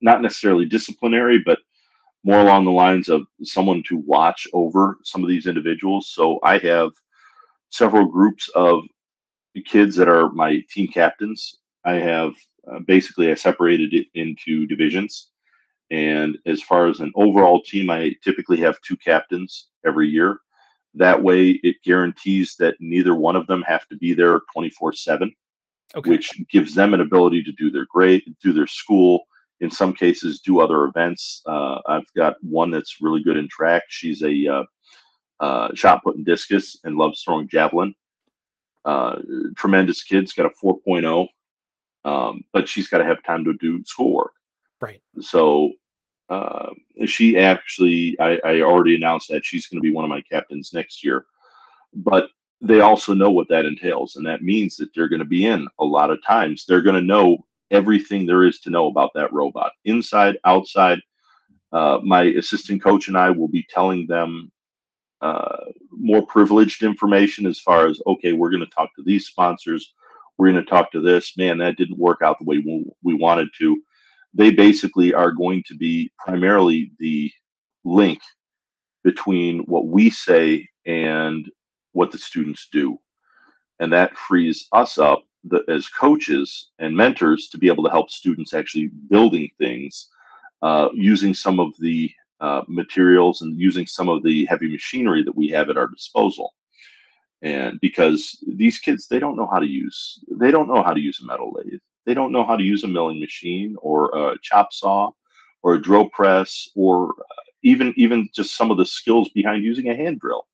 [0.01, 1.59] not necessarily disciplinary but
[2.25, 6.11] more along the lines of someone to watch over some of these individuals.
[6.11, 6.91] So I have
[7.71, 8.83] several groups of
[9.67, 11.57] kids that are my team captains.
[11.85, 12.33] I have
[12.71, 15.29] uh, basically I separated it into divisions.
[15.91, 20.41] And as far as an overall team, I typically have two captains every year.
[20.95, 25.33] That way, it guarantees that neither one of them have to be there 24 7,
[26.05, 29.28] which gives them an ability to do their grade, do their school,
[29.61, 31.43] in some cases, do other events.
[31.47, 33.83] Uh, I've got one that's really good in track.
[33.89, 34.65] She's a uh,
[35.41, 37.95] uh, shot put and discus and loves throwing javelin.
[38.85, 39.19] Uh,
[39.57, 40.23] tremendous kid.
[40.23, 41.29] has got a 4.0,
[42.05, 44.33] um, but she's got to have time to do schoolwork.
[44.81, 45.01] Right.
[45.21, 45.73] So
[46.29, 46.71] uh,
[47.07, 50.73] she actually, I, I already announced that she's going to be one of my captains
[50.73, 51.27] next year.
[51.95, 52.29] But
[52.61, 55.67] they also know what that entails, and that means that they're going to be in
[55.79, 56.65] a lot of times.
[56.65, 61.01] They're going to know everything there is to know about that robot, inside, outside.
[61.73, 64.51] Uh, my assistant coach and I will be telling them
[65.21, 69.93] uh, more privileged information as far as okay, we're going to talk to these sponsors,
[70.39, 71.37] we're going to talk to this.
[71.37, 73.83] Man, that didn't work out the way we, we wanted to.
[74.33, 77.31] They basically are going to be primarily the
[77.85, 78.21] link
[79.03, 81.51] between what we say and
[81.93, 82.99] what the students do.
[83.81, 88.11] And that frees us up the, as coaches and mentors to be able to help
[88.11, 90.09] students actually building things
[90.63, 92.11] uh, using some of the
[92.41, 96.55] uh, materials and using some of the heavy machinery that we have at our disposal.
[97.43, 101.01] And because these kids, they don't know how to use, they don't know how to
[101.01, 101.81] use a metal lathe.
[102.05, 105.11] They don't know how to use a milling machine or a chop saw
[105.63, 109.91] or a drill press or uh, even even just some of the skills behind using
[109.91, 110.47] a hand drill.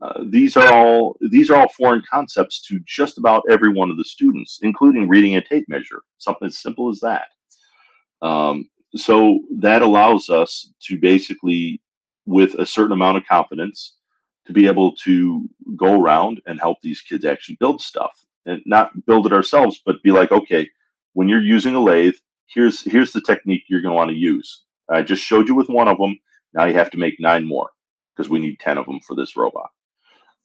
[0.00, 3.96] Uh, these are all these are all foreign concepts to just about every one of
[3.96, 7.26] the students, including reading a tape measure, something as simple as that.
[8.22, 11.80] Um, so that allows us to basically,
[12.26, 13.96] with a certain amount of confidence,
[14.46, 18.12] to be able to go around and help these kids actually build stuff
[18.46, 20.68] and not build it ourselves, but be like, okay,
[21.12, 22.14] when you're using a lathe,
[22.46, 24.62] here's here's the technique you're going to want to use.
[24.88, 26.18] I just showed you with one of them.
[26.54, 27.70] Now you have to make nine more
[28.16, 29.70] because we need 10 of them for this robot.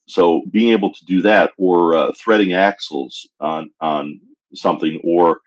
[0.08, 4.20] So being able to do that or uh, threading axles on, on
[4.54, 5.42] something, or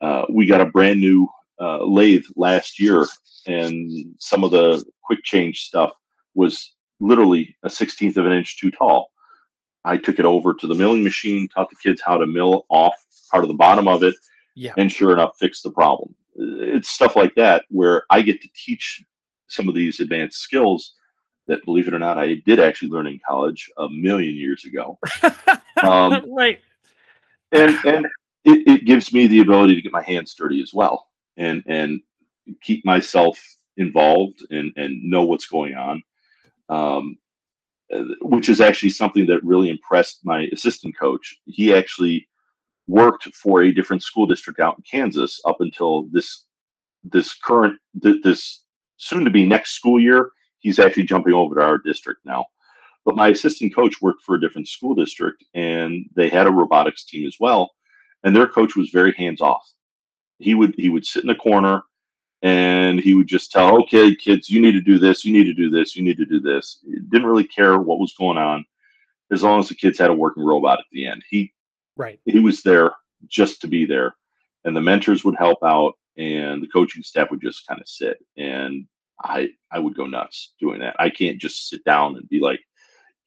[0.00, 1.28] uh, we got a brand new
[1.60, 3.06] uh, lathe last year,
[3.46, 5.92] and some of the quick change stuff
[6.34, 9.10] was literally a 16th of an inch too tall.
[9.84, 12.94] I took it over to the milling machine, taught the kids how to mill off
[13.30, 14.14] part of the bottom of it,
[14.54, 14.72] yeah.
[14.76, 16.14] and sure enough, fixed the problem.
[16.36, 19.02] It's stuff like that where I get to teach
[19.48, 20.94] some of these advanced skills
[21.48, 24.98] that, believe it or not, I did actually learn in college a million years ago.
[25.82, 26.60] Um, right.
[27.50, 28.06] And and
[28.44, 32.00] it, it gives me the ability to get my hands dirty as well and and
[32.60, 33.38] keep myself
[33.76, 36.02] involved and and know what's going on
[36.68, 37.16] um,
[38.20, 42.26] which is actually something that really impressed my assistant coach he actually
[42.86, 46.44] worked for a different school district out in kansas up until this
[47.04, 48.62] this current this
[48.96, 50.30] soon to be next school year
[50.62, 52.44] he's actually jumping over to our district now
[53.04, 57.04] but my assistant coach worked for a different school district and they had a robotics
[57.04, 57.70] team as well
[58.24, 59.72] and their coach was very hands off
[60.38, 61.82] he would he would sit in the corner
[62.42, 65.54] and he would just tell, okay, kids, you need to do this, you need to
[65.54, 66.78] do this, you need to do this.
[66.84, 68.64] He didn't really care what was going on
[69.30, 71.22] as long as the kids had a working robot at the end.
[71.30, 71.52] He
[71.96, 72.92] right he was there
[73.28, 74.16] just to be there.
[74.64, 78.18] And the mentors would help out and the coaching staff would just kind of sit.
[78.36, 78.86] And
[79.24, 80.96] I I would go nuts doing that.
[80.98, 82.60] I can't just sit down and be like,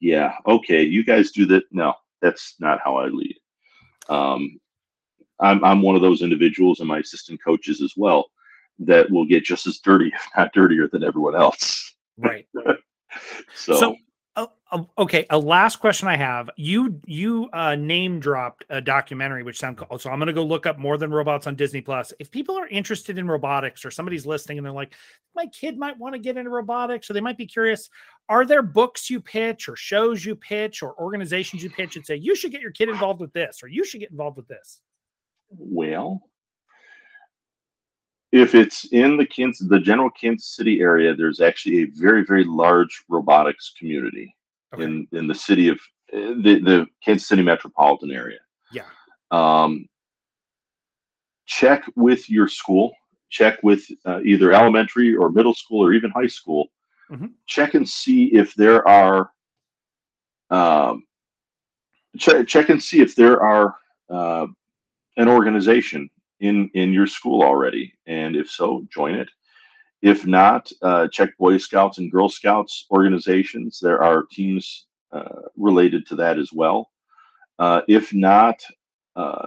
[0.00, 1.64] yeah, okay, you guys do that.
[1.70, 3.36] No, that's not how I lead.
[4.08, 4.60] Um,
[5.40, 8.30] I'm, I'm one of those individuals and my assistant coaches as well
[8.78, 11.94] that will get just as dirty, if not dirtier than everyone else.
[12.18, 12.46] Right.
[13.54, 13.96] so, so
[14.36, 16.50] uh, okay, a last question I have.
[16.56, 19.98] You you uh, name dropped a documentary which sound cool.
[19.98, 22.12] So I'm going to go look up more than robots on Disney Plus.
[22.18, 24.94] If people are interested in robotics or somebody's listening and they're like,
[25.34, 27.88] my kid might want to get into robotics, or they might be curious,
[28.28, 32.16] are there books you pitch or shows you pitch or organizations you pitch and say
[32.16, 34.80] you should get your kid involved with this or you should get involved with this?
[35.50, 36.22] Well,
[38.32, 42.44] if it's in the Kansas, the general Kansas City area, there's actually a very, very
[42.44, 44.34] large robotics community
[44.74, 44.84] okay.
[44.84, 45.78] in in the city of
[46.12, 48.38] eh, the the Kansas City metropolitan area.
[48.72, 48.82] Yeah.
[49.30, 49.88] Um,
[51.46, 52.92] check with your school.
[53.30, 56.68] Check with uh, either elementary or middle school or even high school.
[57.10, 57.26] Mm-hmm.
[57.46, 59.30] Check and see if there are.
[60.50, 61.04] Um,
[62.18, 63.76] check check and see if there are
[64.10, 64.46] uh,
[65.16, 66.10] an organization
[66.40, 69.28] in in your school already and if so join it
[70.02, 73.80] if not, uh, check Boy Scouts and Girl Scouts organizations.
[73.80, 76.90] There are teams uh, related to that as well.
[77.58, 78.62] Uh, if not,
[79.16, 79.46] uh,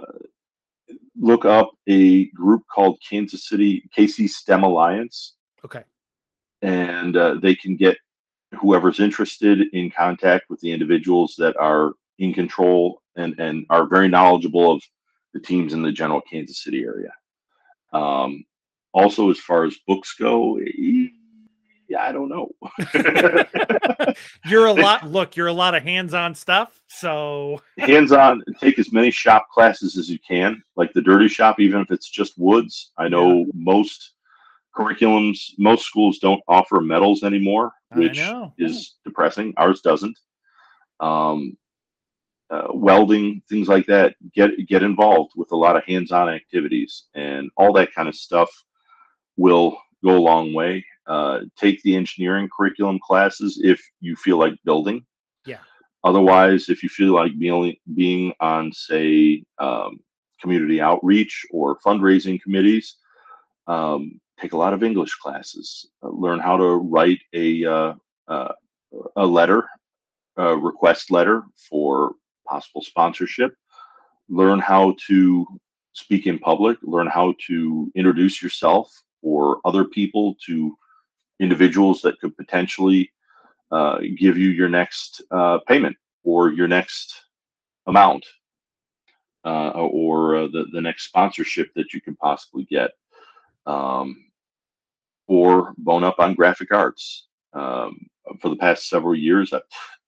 [1.18, 5.34] look up a group called Kansas City KC STEM Alliance.
[5.64, 5.84] Okay.
[6.62, 7.96] And uh, they can get
[8.60, 14.08] whoever's interested in contact with the individuals that are in control and, and are very
[14.08, 14.82] knowledgeable of
[15.32, 17.12] the teams in the general Kansas City area.
[17.92, 18.44] Um,
[18.92, 20.58] also, as far as books go,
[21.90, 22.50] yeah, I don't know.
[24.46, 25.08] you're a lot.
[25.10, 26.80] Look, you're a lot of hands-on stuff.
[26.88, 28.42] So hands-on.
[28.60, 32.08] Take as many shop classes as you can, like the dirty shop, even if it's
[32.08, 32.92] just woods.
[32.96, 33.44] I know yeah.
[33.54, 34.12] most
[34.76, 38.20] curriculums, most schools don't offer metals anymore, which
[38.56, 39.52] is depressing.
[39.56, 40.16] Ours doesn't.
[41.00, 41.56] Um,
[42.50, 44.14] uh, welding, things like that.
[44.34, 48.50] Get get involved with a lot of hands-on activities, and all that kind of stuff
[49.36, 50.84] will go a long way.
[51.06, 55.04] Uh, take the engineering curriculum classes if you feel like building.
[55.46, 55.58] Yeah.
[56.04, 60.00] Otherwise, if you feel like being being on, say, um,
[60.40, 62.96] community outreach or fundraising committees,
[63.66, 65.86] um, take a lot of English classes.
[66.02, 67.94] Uh, learn how to write a uh,
[68.28, 68.52] uh
[69.14, 69.68] a letter,
[70.36, 72.12] a request letter for
[72.50, 73.54] possible sponsorship.
[74.28, 75.46] Learn how to
[75.92, 76.78] speak in public.
[76.82, 78.90] Learn how to introduce yourself
[79.22, 80.76] or other people to
[81.40, 83.10] individuals that could potentially
[83.70, 87.22] uh, give you your next uh, payment or your next
[87.86, 88.24] amount
[89.44, 92.90] uh, or uh, the, the next sponsorship that you can possibly get
[93.66, 94.24] um,
[95.28, 98.06] or bone up on graphic arts um,
[98.40, 99.52] for the past several years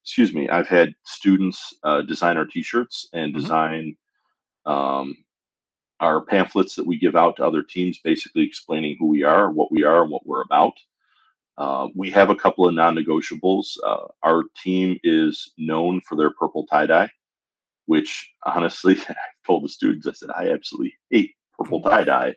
[0.02, 3.40] excuse me i've had students uh, design our t-shirts and mm-hmm.
[3.40, 3.96] design
[4.66, 5.16] um,
[6.02, 9.70] our pamphlets that we give out to other teams, basically explaining who we are, what
[9.70, 10.74] we are, and what we're about.
[11.56, 13.76] Uh, we have a couple of non-negotiables.
[13.86, 17.08] Uh, our team is known for their purple tie-dye,
[17.86, 19.14] which honestly, I
[19.46, 22.34] told the students, I said, I absolutely hate purple tie-dye.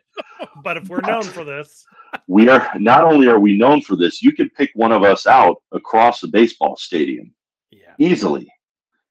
[0.62, 1.84] but if we're known for this,
[2.28, 5.26] we are not only are we known for this, you could pick one of us
[5.26, 7.34] out across a baseball stadium.
[7.98, 8.50] Easily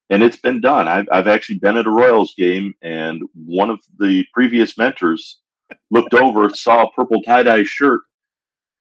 [0.10, 0.88] and it's been done.
[0.88, 5.40] I've, I've actually been at a Royals game, and one of the previous mentors
[5.90, 8.02] looked over, saw a purple tie dye shirt,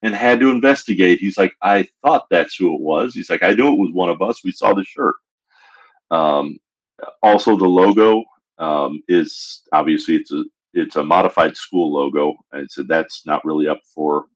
[0.02, 1.18] and had to investigate.
[1.18, 3.14] He's like, I thought that's who it was.
[3.14, 4.44] He's like, I knew it was one of us.
[4.44, 5.14] We saw the shirt.
[6.10, 6.58] Um,
[7.22, 8.22] also, the logo
[8.58, 10.44] um, is obviously it's a
[10.74, 14.26] it's a modified school logo, and so that's not really up for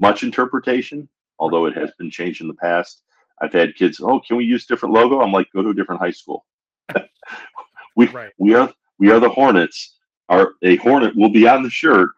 [0.00, 1.08] much interpretation,
[1.38, 3.02] although it has been changed in the past.
[3.42, 5.20] I've had kids, oh, can we use different logo?
[5.20, 6.46] I'm like, go to a different high school.
[7.96, 8.32] we right.
[8.38, 9.96] we are we are the Hornets.
[10.28, 12.10] Our a Hornet will be on the shirt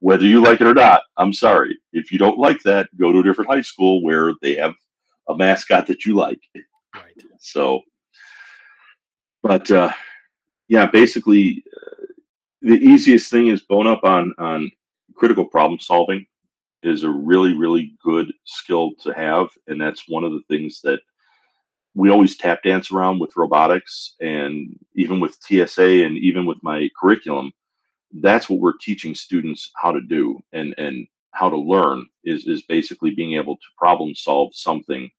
[0.00, 1.02] whether you like it or not.
[1.18, 1.78] I'm sorry.
[1.92, 4.74] If you don't like that, go to a different high school where they have
[5.28, 6.40] a mascot that you like.
[6.94, 7.04] Right.
[7.42, 7.80] So,
[9.42, 9.90] but uh,
[10.68, 12.04] yeah, basically, uh,
[12.60, 14.70] the easiest thing is bone up on on
[15.14, 16.26] critical problem solving
[16.82, 19.48] is a really, really good skill to have.
[19.66, 21.00] And that's one of the things that
[21.94, 26.88] we always tap dance around with robotics and even with TSA and even with my
[26.98, 27.52] curriculum.
[28.12, 32.62] That's what we're teaching students how to do and, and how to learn is, is
[32.62, 35.10] basically being able to problem solve something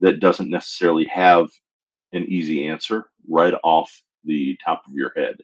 [0.00, 1.48] that doesn't necessarily have
[2.12, 3.90] an easy answer right off
[4.24, 5.36] the top of your head.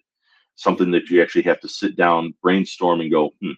[0.57, 3.53] Something that you actually have to sit down, brainstorm, and go, hmm,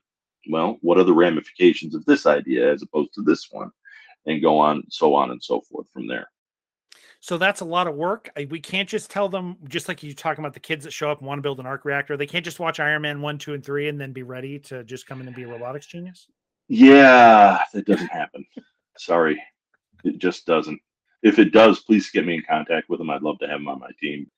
[0.51, 3.71] well, what are the ramifications of this idea as opposed to this one?
[4.27, 6.31] And go on, so on and so forth from there.
[7.21, 8.31] So that's a lot of work.
[8.49, 11.21] We can't just tell them, just like you talking about the kids that show up
[11.21, 13.55] and want to build an arc reactor, they can't just watch Iron Man 1, 2,
[13.55, 16.27] and 3 and then be ready to just come in and be a robotics genius.
[16.69, 18.45] Yeah, that doesn't happen.
[18.99, 19.43] Sorry.
[20.05, 20.81] It just doesn't.
[21.23, 23.09] If it does, please get me in contact with them.
[23.09, 24.31] I'd love to have them on my team.